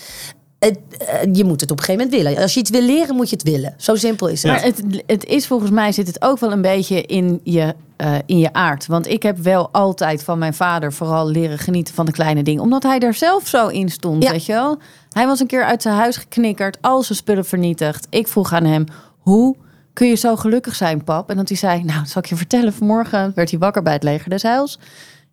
[0.61, 2.43] Het, eh, je moet het op een gegeven moment willen.
[2.43, 3.75] Als je iets wil leren, moet je het willen.
[3.77, 4.53] Zo simpel is het.
[4.53, 8.15] Maar het, het is volgens mij zit het ook wel een beetje in je, eh,
[8.27, 8.87] in je aard.
[8.87, 12.63] Want ik heb wel altijd van mijn vader vooral leren genieten van de kleine dingen.
[12.63, 14.31] Omdat hij er zelf zo in stond, Ja.
[14.31, 14.79] weet je wel.
[15.11, 18.07] Hij was een keer uit zijn huis geknikkerd, al zijn spullen vernietigd.
[18.11, 18.85] Ik vroeg aan hem,
[19.19, 19.57] hoe
[19.93, 21.31] kun je zo gelukkig zijn, pap?
[21.31, 22.73] En dat hij zei, nou, dat zal ik je vertellen.
[22.73, 24.79] Vanmorgen werd hij wakker bij het leger des Heils.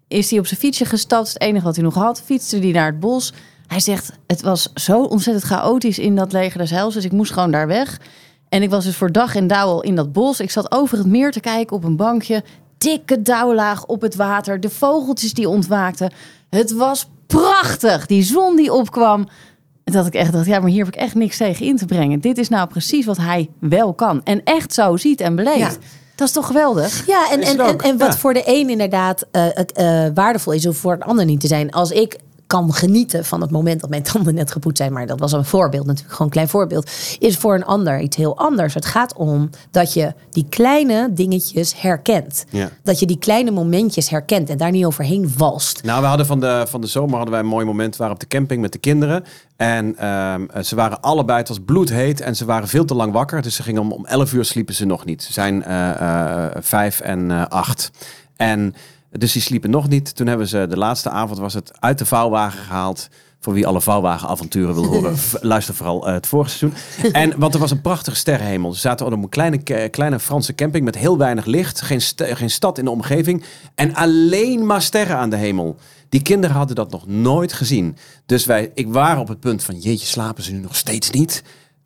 [0.07, 2.21] Is hij op zijn fietsje gestapt, het enige wat hij nog had.
[2.25, 3.33] Fietste hij naar het bos.
[3.67, 6.93] Hij zegt, het was zo ontzettend chaotisch in dat leger des Heils.
[6.93, 7.99] Dus ik moest gewoon daar weg.
[8.49, 10.39] En ik was dus voor dag en dauw al in dat bos.
[10.39, 12.43] Ik zat over het meer te kijken op een bankje.
[12.77, 14.59] Dikke dauwlaag op het water.
[14.59, 16.11] De vogeltjes die ontwaakten.
[16.49, 18.05] Het was prachtig.
[18.05, 19.27] Die zon die opkwam.
[19.83, 21.85] En Dat ik echt dacht, ja, maar hier heb ik echt niks tegen in te
[21.85, 22.19] brengen.
[22.19, 24.21] Dit is nou precies wat hij wel kan.
[24.23, 25.57] En echt zo ziet en beleeft.
[25.57, 25.87] Ja.
[26.15, 27.07] Dat is toch geweldig?
[27.07, 28.17] Ja, en, en, en, en wat ja.
[28.17, 31.47] voor de een inderdaad eh, het, eh, waardevol is, of voor een ander niet te
[31.47, 31.71] zijn.
[31.71, 35.19] Als ik kan genieten van het moment dat mijn tanden net gepoetst zijn, maar dat
[35.19, 38.73] was een voorbeeld natuurlijk, gewoon een klein voorbeeld, is voor een ander iets heel anders.
[38.73, 42.45] Het gaat om dat je die kleine dingetjes herkent.
[42.49, 42.69] Ja.
[42.83, 45.83] Dat je die kleine momentjes herkent en daar niet overheen walst.
[45.83, 47.91] Nou, we hadden van de, van de zomer hadden wij een mooi moment.
[47.91, 49.23] We waren op de camping met de kinderen.
[49.55, 52.21] En ehm, eh, ze waren allebei, het was bloedheet.
[52.21, 53.41] En ze waren veel te lang wakker.
[53.41, 55.23] Dus ze gingen om, om 11 uur sliepen ze nog niet.
[55.23, 57.91] Ze zijn eh, eh, vijf en acht.
[58.35, 58.75] En
[59.11, 60.15] dus die sliepen nog niet.
[60.15, 63.07] Toen hebben ze de laatste avond was het uit de vouwwagen gehaald.
[63.39, 66.79] Voor wie alle vouwwagenavonturen wil horen, luister vooral eh, het vorige seizoen.
[67.11, 68.73] En want er was een prachtige sterrenhemel.
[68.73, 71.81] Ze zaten op een kleine, kleine Franse camping met heel weinig licht.
[71.81, 73.43] Geen, st- geen stad in de omgeving.
[73.75, 75.75] En alleen maar sterren aan de hemel.
[76.09, 77.97] Die kinderen hadden dat nog nooit gezien.
[78.25, 81.43] Dus wij, ik waren op het punt van, jeetje, slapen ze nu nog steeds niet?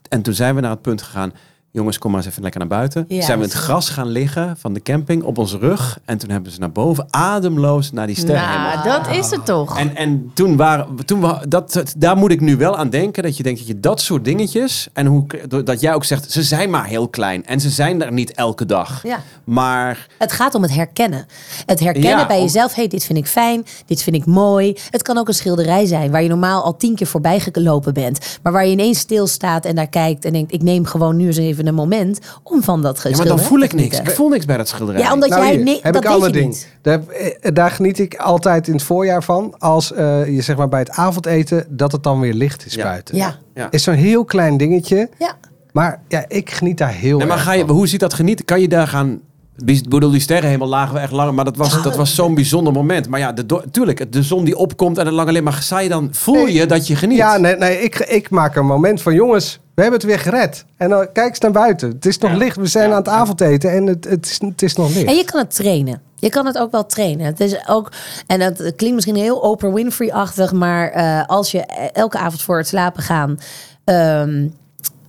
[0.10, 1.34] En toen zijn we naar het punt gegaan,
[1.72, 3.06] jongens, kom maar eens even lekker naar buiten.
[3.08, 6.00] Ja, zijn we in het gras gaan liggen van de camping op onze rug.
[6.06, 8.84] En toen hebben ze naar boven ademloos naar die sterrenhemel.
[8.84, 9.78] Nou, dat is het toch.
[9.80, 13.24] En, en toen waren toen we, dat, dat- daar moet ik nu wel aan denken.
[13.24, 14.88] Dat je denkt dat je dat soort dingetjes.
[14.94, 15.26] En hoe,
[15.64, 17.46] dat jij ook zegt, ze zijn maar heel klein.
[17.46, 19.04] En ze zijn er niet elke dag.
[19.04, 19.20] Ja.
[19.44, 21.26] Maar Het gaat om het herkennen.
[21.66, 22.74] Het herkennen Ja, bij om- jezelf.
[22.76, 23.66] hey, dit vind ik fijn.
[23.86, 24.76] Dit vind ik mooi.
[24.90, 28.20] Het kan ook een schilderij zijn waar je normaal al tien keer voorbij gelopen bent.
[28.44, 31.38] Maar waar je ineens stilstaat en daar kijkt en denkt: ik neem gewoon nu eens
[31.38, 34.00] even een moment om van dat ja, maar dan voel ik niks.
[34.00, 35.02] Ik voel niks bij dat schilderij.
[35.02, 36.48] Ja, omdat Nou, jij nee, heb dat ik weet een je ding.
[36.48, 36.68] niet.
[36.82, 39.56] Daar, eh, daar geniet ik altijd in het voorjaar van.
[39.60, 42.84] Als eh, je zeg maar bij het avondeten dat het dan weer licht is Ja.
[42.84, 43.16] buiten.
[43.16, 43.68] Ja, Ja.
[43.72, 45.10] Is zo'n heel klein dingetje.
[45.20, 45.34] ja.
[45.72, 47.76] Maar ja, ik geniet daar heel Nee, maar erg ga je, van.
[47.76, 48.46] hoe ziet dat genieten?
[48.46, 49.20] Kan je daar gaan...
[49.66, 51.34] Ik bedoel, die sterrenhemel lagen we echt langer.
[51.34, 53.08] Maar dat was, dat was zo'n bijzonder moment.
[53.10, 55.44] Maar ja, de, tuurlijk, de zon die opkomt en het lange licht.
[55.70, 57.18] Maar je dan, voel je dat je geniet?
[57.18, 60.66] Ja, nee, nee ik, ik maak een moment van jongens, we hebben het weer gered.
[60.78, 61.90] En dan kijk eens naar buiten.
[61.90, 62.38] Het is nog Ja.
[62.38, 62.56] licht.
[62.56, 62.92] We zijn Ja.
[62.92, 65.08] aan het avondeten en het, het, is, het is nog licht.
[65.08, 66.02] En je kan het trainen.
[66.16, 67.26] Je kan het ook wel trainen.
[67.26, 67.92] Het is ook,
[68.28, 71.60] en dat klinkt misschien heel Oprah Winfrey-achtig, maar eh, als je
[71.94, 73.38] elke avond voor het slapen gaan
[73.84, 74.48] ehm,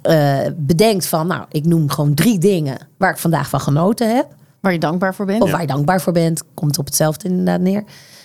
[0.02, 4.26] eh, bedenkt van, nou, ik noem gewoon drie dingen waar ik vandaag van genoten heb,
[4.62, 5.42] Waar je dankbaar voor bent.
[5.42, 7.84] of waar je dankbaar voor bent, komt op hetzelfde inderdaad neer.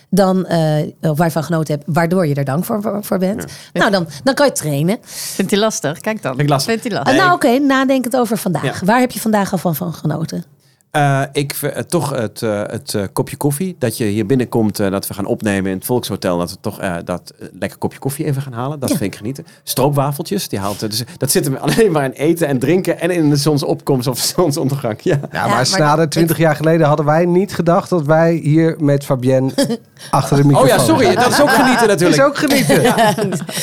[0.10, 3.18] Dan, eh, of waar je van genoten hebt, waardoor je er dank voor, voor, voor
[3.18, 3.46] bent.
[3.74, 4.98] Nou, dan, dan kan je trainen.
[5.02, 6.00] Vindt hij lastig?
[6.00, 6.36] Kijk dan.
[6.82, 7.24] Vindt hij Eh, lastig.
[7.24, 8.64] nou, oké, nadenkend over vandaag.
[8.80, 8.86] Ja.
[8.86, 10.44] Waar heb je vandaag al van, van genoten?
[10.92, 13.76] Eh, ik vind het toch het, eh, het kopje koffie.
[13.80, 16.38] Dat je hier binnenkomt, dat we gaan opnemen in het Volkshotel.
[16.38, 18.80] Dat we toch eh, dat lekker kopje koffie even gaan halen.
[18.80, 18.96] Dat Ja.
[18.98, 19.46] vind ik genieten.
[19.64, 23.00] Stroopwafeltjes, die haalt, dus, dat zit hem alleen maar in eten en drinken.
[23.00, 25.00] En in de zonsopkomst of zonsondergang.
[25.02, 25.14] Ja.
[25.22, 28.76] Ja, Ja, maar maar Snader, 20 jaar geleden hadden wij niet gedacht dat wij hier
[28.80, 29.52] met Fabienne
[30.10, 31.16] achter de Oh microfoon ja, sorry.
[31.16, 32.20] Dat is ook genieten natuurlijk.
[32.22, 32.82] is ook genieten.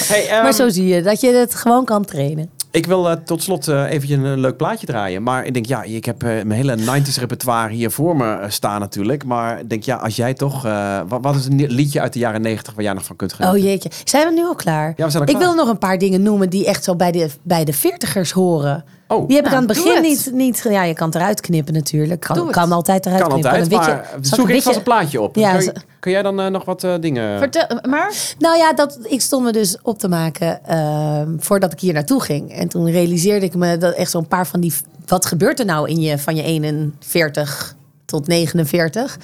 [0.09, 2.51] Hey, ehm, maar zo zie je dat je het gewoon kan trainen.
[2.75, 5.23] Ik wil eh, tot slot eh eventjes een leuk plaatje draaien.
[5.23, 8.51] Maar ik denk, ja, ik heb eh, mijn hele 90s repertoire hier voor me eh,
[8.51, 9.25] staan natuurlijk.
[9.25, 10.65] Maar ik denk, ja, als jij toch...
[10.65, 13.33] eh, wat, wat is een liedje uit de jaren 90 waar jij nog van kunt
[13.33, 13.59] genieten?
[13.61, 13.91] Oh jeetje.
[14.05, 14.93] Zijn we nu al klaar?
[14.97, 15.49] Ja, we zijn al Ik klaar.
[15.49, 18.85] wil nog een paar dingen noemen die echt zo bij de, bij de veertigers horen.
[19.15, 20.03] Oh, Die heb ik Nou, aan het begin het.
[20.03, 20.67] niet, niet...
[20.69, 22.21] Ja, je kan het eruit knippen natuurlijk.
[22.21, 22.55] Kan, Doe het.
[22.55, 23.51] kan altijd eruit kan knippen.
[23.51, 25.37] altijd, Dan weet maar je- zal ik zoek ik vast een plaatje op.
[25.37, 27.39] Ja, kun, kun jij dan eh, nog wat eh, dingen...
[27.39, 31.81] Vertel, maar Nou ja, dat, ik stond me dus op te maken ehm, voordat ik
[31.81, 32.53] hier naartoe ging.
[32.53, 34.75] En toen realiseerde ik me dat echt zo'n paar van die...
[35.07, 37.75] Wat gebeurt er nou in je van je 41
[38.05, 39.19] tot 49?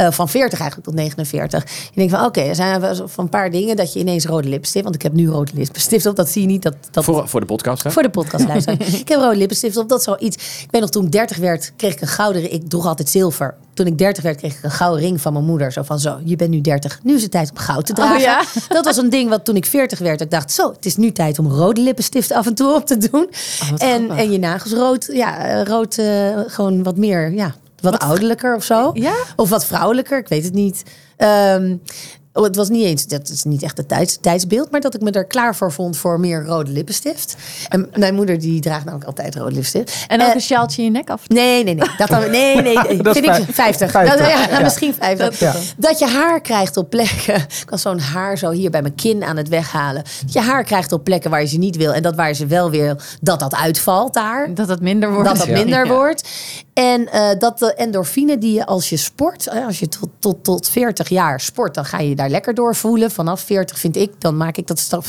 [0.00, 1.64] Eh, van 40 eigenlijk tot 49.
[1.64, 4.48] Je denkt van oké, er zijn wel van een paar dingen dat je ineens rode
[4.48, 4.84] lipstift.
[4.84, 6.16] Want ik heb nu rode lipstift op.
[6.16, 6.62] Dat zie je niet.
[6.62, 7.90] Dat, dat, Voor, voor de podcast, hè?
[7.90, 8.80] voor de podcast luisteren.
[9.00, 9.88] ik heb rode lippenstift op.
[9.88, 10.36] Dat is zoiets.
[10.36, 12.52] Ik weet nog toen ik 30 werd, kreeg ik een gouden ring.
[12.52, 13.54] Ik droeg altijd zilver.
[13.74, 15.72] Toen ik 30 werd, kreeg ik een gouden ring van mijn moeder.
[15.72, 17.00] Zo van zo, je bent nu 30.
[17.02, 18.16] Nu is het tijd om goud te dragen.
[18.16, 18.44] Oh ja?
[18.68, 21.12] Dat was een ding wat toen ik 40 werd, ik dacht zo, het is nu
[21.12, 23.28] tijd om rode lippenstift af en toe op te doen.
[23.62, 24.16] Oh, en, grappig.
[24.16, 28.64] en je nagels rood, ja, eh, rood eh, gewoon wat meer, ja, wat, ouderlijker of
[28.64, 28.90] zo.
[28.94, 29.14] Ja?
[29.36, 30.82] Of wat vrouwelijker, ik weet het niet.
[31.16, 31.76] Ehm,
[32.32, 35.00] oh, het was niet eens, dat is niet echt het tijds, tijdsbeeld, maar dat ik
[35.00, 37.36] me er klaar voor vond voor meer rode lippenstift.
[37.68, 40.04] En mijn moeder die draagt namelijk altijd rode lippenstift.
[40.08, 41.28] En ook Eh, een sjaaltje in je nek af.
[41.28, 41.88] Nee, nee, nee.
[41.96, 42.74] Dat dan, nee, nee.
[43.02, 43.90] Dat vind ik vijf- 50.
[43.90, 44.60] 50, Dat- ja, ja.
[44.70, 45.38] Misschien 50.
[45.38, 45.54] Ja.
[45.76, 47.34] Dat je haar krijgt op plekken.
[47.60, 50.02] Ik kan zo'n haar zo hier bij mijn kin aan het weghalen.
[50.24, 51.92] Dat je haar krijgt op plekken waar je ze niet wil.
[51.92, 54.54] En dat waar je ze wel wil, dat dat uitvalt daar.
[54.54, 55.28] Dat het minder wordt.
[55.28, 56.28] Dat dat minder wordt.
[56.74, 60.44] En eh, dat de endorfine die je als je sport, eh, als je tot, tot,
[60.44, 63.10] tot 40 jaar sport, dan ga je je daar lekker door voelen.
[63.10, 65.08] Vanaf 40 vind ik, dan maak ik dat, stof,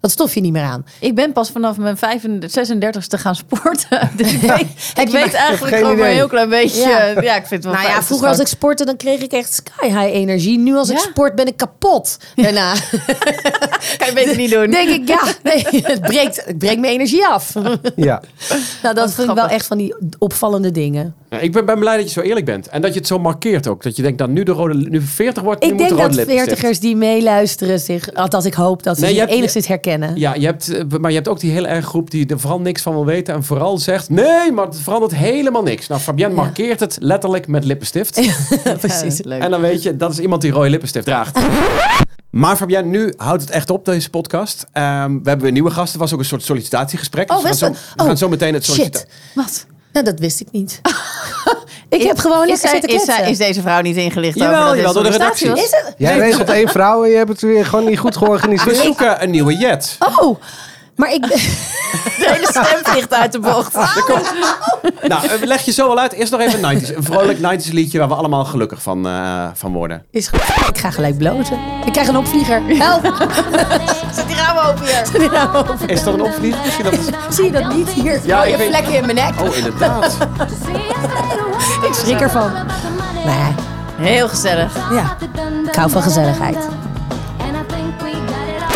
[0.00, 0.86] dat stofje niet meer aan.
[1.00, 4.10] Ik ben pas vanaf mijn 35, 36e gaan sporten.
[4.16, 6.80] Dus ik weet, ik je weet maar- eigenlijk gewoon maar een heel klein beetje.
[6.80, 7.20] Ja.
[7.20, 9.52] Ja, ik vind het wel Nou ja, vroeger als ik sportte, dan kreeg ik echt
[9.54, 10.58] sky high energie.
[10.58, 12.16] Nu als ik sport, ben ik kapot.
[12.34, 12.72] Daarna
[13.98, 14.70] kan je beter niet doen.
[14.70, 17.52] denk ik, ja, nee, het breekt, het breekt mijn energie af.
[17.96, 18.22] Ja.
[18.82, 21.14] Nou, dat vind ik wel echt van die opvallende dingen.
[21.34, 22.68] Ja, ik ben, ben blij dat je zo eerlijk bent.
[22.68, 23.82] En dat je het zo markeert ook.
[23.82, 26.00] Dat je denkt, dat nu de rode, nu 40 wordt, nu Ik moet de denk
[26.00, 26.44] rode dat lipstift.
[26.46, 30.16] veertigers die meeluisteren zich, althans ik hoop dat ze Nee, je zich hebt- enigszins herkennen.
[30.16, 32.60] Ja, je hebt, eh, maar je hebt ook die heel erg groep die er vooral
[32.60, 33.34] niks van wil weten.
[33.34, 35.86] En vooral zegt, nee, maar het verandert helemaal niks.
[35.86, 38.20] Nou, Fabienne markeert het letterlijk met lippenstift.
[38.80, 39.22] precies.
[39.22, 39.42] Leuk.
[39.42, 41.38] En dan weet je, dat is iemand die rode lippenstift draagt.
[42.30, 44.66] Maar Fabienne, nu houdt het echt op, deze podcast.
[44.72, 45.92] Ehm, we hebben weer nieuwe gasten.
[45.92, 47.30] Het was ook een soort sollicitatiegesprek.
[47.30, 49.08] Oh, Dus we gaan zo, we gaan Oh, zo meteen het sollicita- Shit.
[49.34, 49.66] Wat?
[49.94, 50.80] Nou, dat wist ik niet.
[51.88, 55.02] ik heb gewoon Is, is, is deze vrouw niet ingelicht Jawel, over dat jawel, door
[55.02, 55.50] de redactie.
[55.50, 55.58] was?
[55.64, 55.94] Is het?
[55.98, 58.76] Jij regelt één vrouw en je hebt het weer gewoon niet goed We georganiseerd.
[58.76, 59.96] zoeken een nieuwe jet.
[60.20, 60.40] Oh,
[60.96, 61.22] maar ik...
[62.18, 63.74] De hele stem vliegt uit de bocht.
[65.08, 66.12] Nou, eh, leg je zo wel uit.
[66.12, 66.96] Eerst nog even 90s.
[66.96, 70.04] Een vrolijk 90s liedje waar we allemaal gelukkig van, eh, van worden.
[70.10, 70.40] Is goed.
[70.68, 71.58] Ik ga gelijk blozen.
[71.86, 72.62] Ik krijg een opvlieger.
[72.66, 73.02] Help!
[74.14, 75.90] Zet die ramen open hier.
[75.90, 76.56] Is dat een opvlieg?
[76.64, 76.94] Misschien dat.
[77.30, 77.88] Zie je dat niet?
[77.88, 79.40] Hier, Ja, mooie weet- vlekken in mijn nek.
[79.40, 80.16] Oh, inderdaad.
[81.82, 82.52] Ik schrik ervan.
[83.24, 83.54] Nee,
[84.08, 84.74] Heel gezellig.
[84.90, 85.16] ja.
[85.68, 86.56] Ik hou van gezelligheid.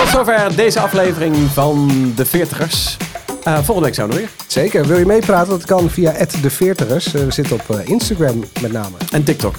[0.08, 2.96] Tot zover deze aflevering van de 40ers.
[3.42, 4.30] Eh, volgende week zijn we er weer.
[4.46, 4.86] Zeker.
[4.86, 5.48] Wil je meepraten?
[5.48, 7.10] Dat kan via de 40ers.
[7.12, 8.96] we zitten op eh, Instagram met name.
[9.10, 9.54] En TikTok.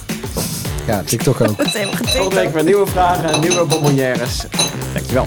[0.86, 1.56] Ja, TikTok ook.
[1.68, 4.44] Volgende week weer nieuwe vragen en nieuwe bonbonnières.
[4.92, 5.26] Dankjewel.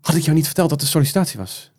[0.00, 1.70] Had ik jou niet verteld dat het sollicitatie was?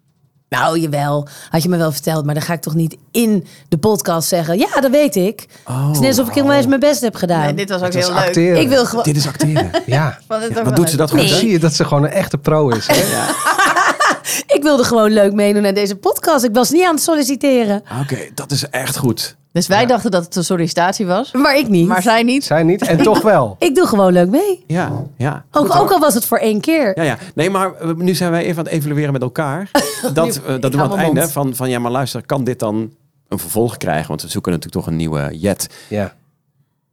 [0.49, 1.27] Nou, jawel.
[1.49, 2.25] Had je me wel verteld.
[2.25, 4.57] Maar dan ga ik toch niet in de podcast zeggen.
[4.57, 5.47] Ja, dat weet ik.
[5.63, 7.43] het is net alsof ik helemaal eens mijn best heb gedaan.
[7.43, 8.17] Nee, dit was ook heel leuk.
[8.17, 8.61] acteren.
[8.61, 9.03] Ik wil gewoon...
[9.03, 9.71] Dit is acteren.
[9.85, 10.19] Ja.
[10.27, 11.19] Wat doet ze dat goed?
[11.19, 11.35] Dan hè?
[11.35, 12.87] zie je dat ze gewoon een echte pro is.
[12.87, 12.95] Hè?
[14.55, 16.43] Ik wilde gewoon leuk meedoen aan deze podcast.
[16.43, 17.83] Ik was niet aan het solliciteren.
[18.01, 19.35] Oké, dat is echt goed.
[19.51, 21.31] Dus wij dachten dat het een sollicitatie was.
[21.31, 21.87] Maar ik niet.
[21.87, 22.43] Maar zij niet.
[22.43, 22.81] Zij niet.
[22.87, 23.55] En toch wel.
[23.59, 24.63] Ik doe gewoon leuk mee.
[24.67, 25.45] Ja, ja.
[25.51, 26.91] Ook, ook al was het voor één keer.
[26.97, 27.17] Ja, ja.
[27.35, 29.71] Nee, maar eh, nu zijn wij even aan het evalueren met elkaar.
[30.13, 31.19] Dat, eh, dat doen we aan het mijn einde.
[31.19, 31.31] mond.
[31.31, 32.93] Van, van ja, maar luister, kan dit dan
[33.27, 34.07] een vervolg krijgen?
[34.07, 35.67] Want we zoeken natuurlijk toch een nieuwe jet.
[35.87, 36.13] Ja.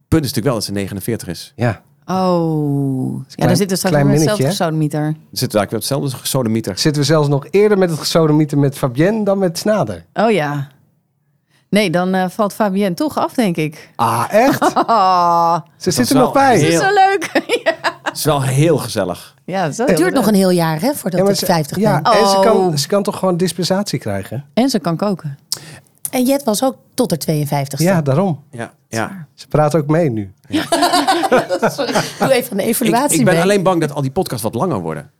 [0.07, 1.53] Punt is natuurlijk wel dat ze 49 is.
[1.55, 1.81] Ja.
[2.05, 3.17] Oh.
[3.17, 5.01] Ja, klein- daar zit dus straks klein met minnetje, hetzelfde sodemieter.
[5.01, 6.77] Dan zitten we eigenlijk weer op hetzelfde gesodemieter.
[6.77, 10.05] Zitten we zelfs nog eerder met het gesodemieter met Fabienne dan met Snader.
[10.13, 10.67] Oh ja.
[11.69, 13.89] Nee, dan eh, valt Fabienne toch af, denk ik.
[13.95, 14.61] Ah, echt?
[14.87, 16.57] Oh, Ze is zit er nog bij.
[16.59, 17.29] heel- zo leuk.
[17.63, 19.35] ja, Het is wel heel gezellig.
[19.45, 21.77] ja zo Het duurt nog een heel jaar hè, voordat Ja, maar ik ze, 50
[21.77, 22.11] ja, ben.
[22.11, 22.41] en ze Oh.
[22.41, 24.45] kan, ze kan toch gewoon dispensatie krijgen?
[24.53, 25.37] En ze kan koken.
[26.11, 28.43] En Jet was ook tot de 52 Ja, daarom.
[28.51, 29.27] Ja, ja.
[29.33, 30.33] Ze praat ook mee nu.
[32.19, 33.43] Doe even een Ik, evaluatie ik ben mee.
[33.43, 35.11] alleen bang dat al die podcasts wat langer worden.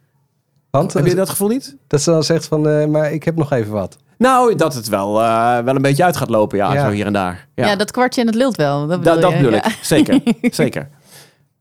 [0.70, 1.76] Want Heb je dat gevoel niet?
[1.88, 3.98] dat ze dan zegt van, eh, maar ik heb nog even wat.
[4.18, 6.86] Nou, dat het wel, eh, wel een beetje uit gaat lopen, ja, Ja.
[6.86, 7.48] zo hier en daar.
[7.56, 8.88] Ja, Ja, dat kwartje en het lult wel.
[8.88, 9.66] Dat bedoel, dat, dat je, bedoel ja.
[9.66, 9.78] ik.
[9.82, 10.22] Zeker,
[10.64, 10.90] zeker.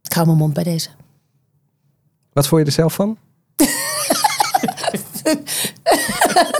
[0.02, 0.88] Ik hou mijn mond bij deze.
[2.32, 3.18] Wat vond je er zelf van?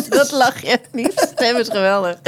[0.08, 1.12] Dat lach je niet.
[1.34, 2.18] Stem is geweldig.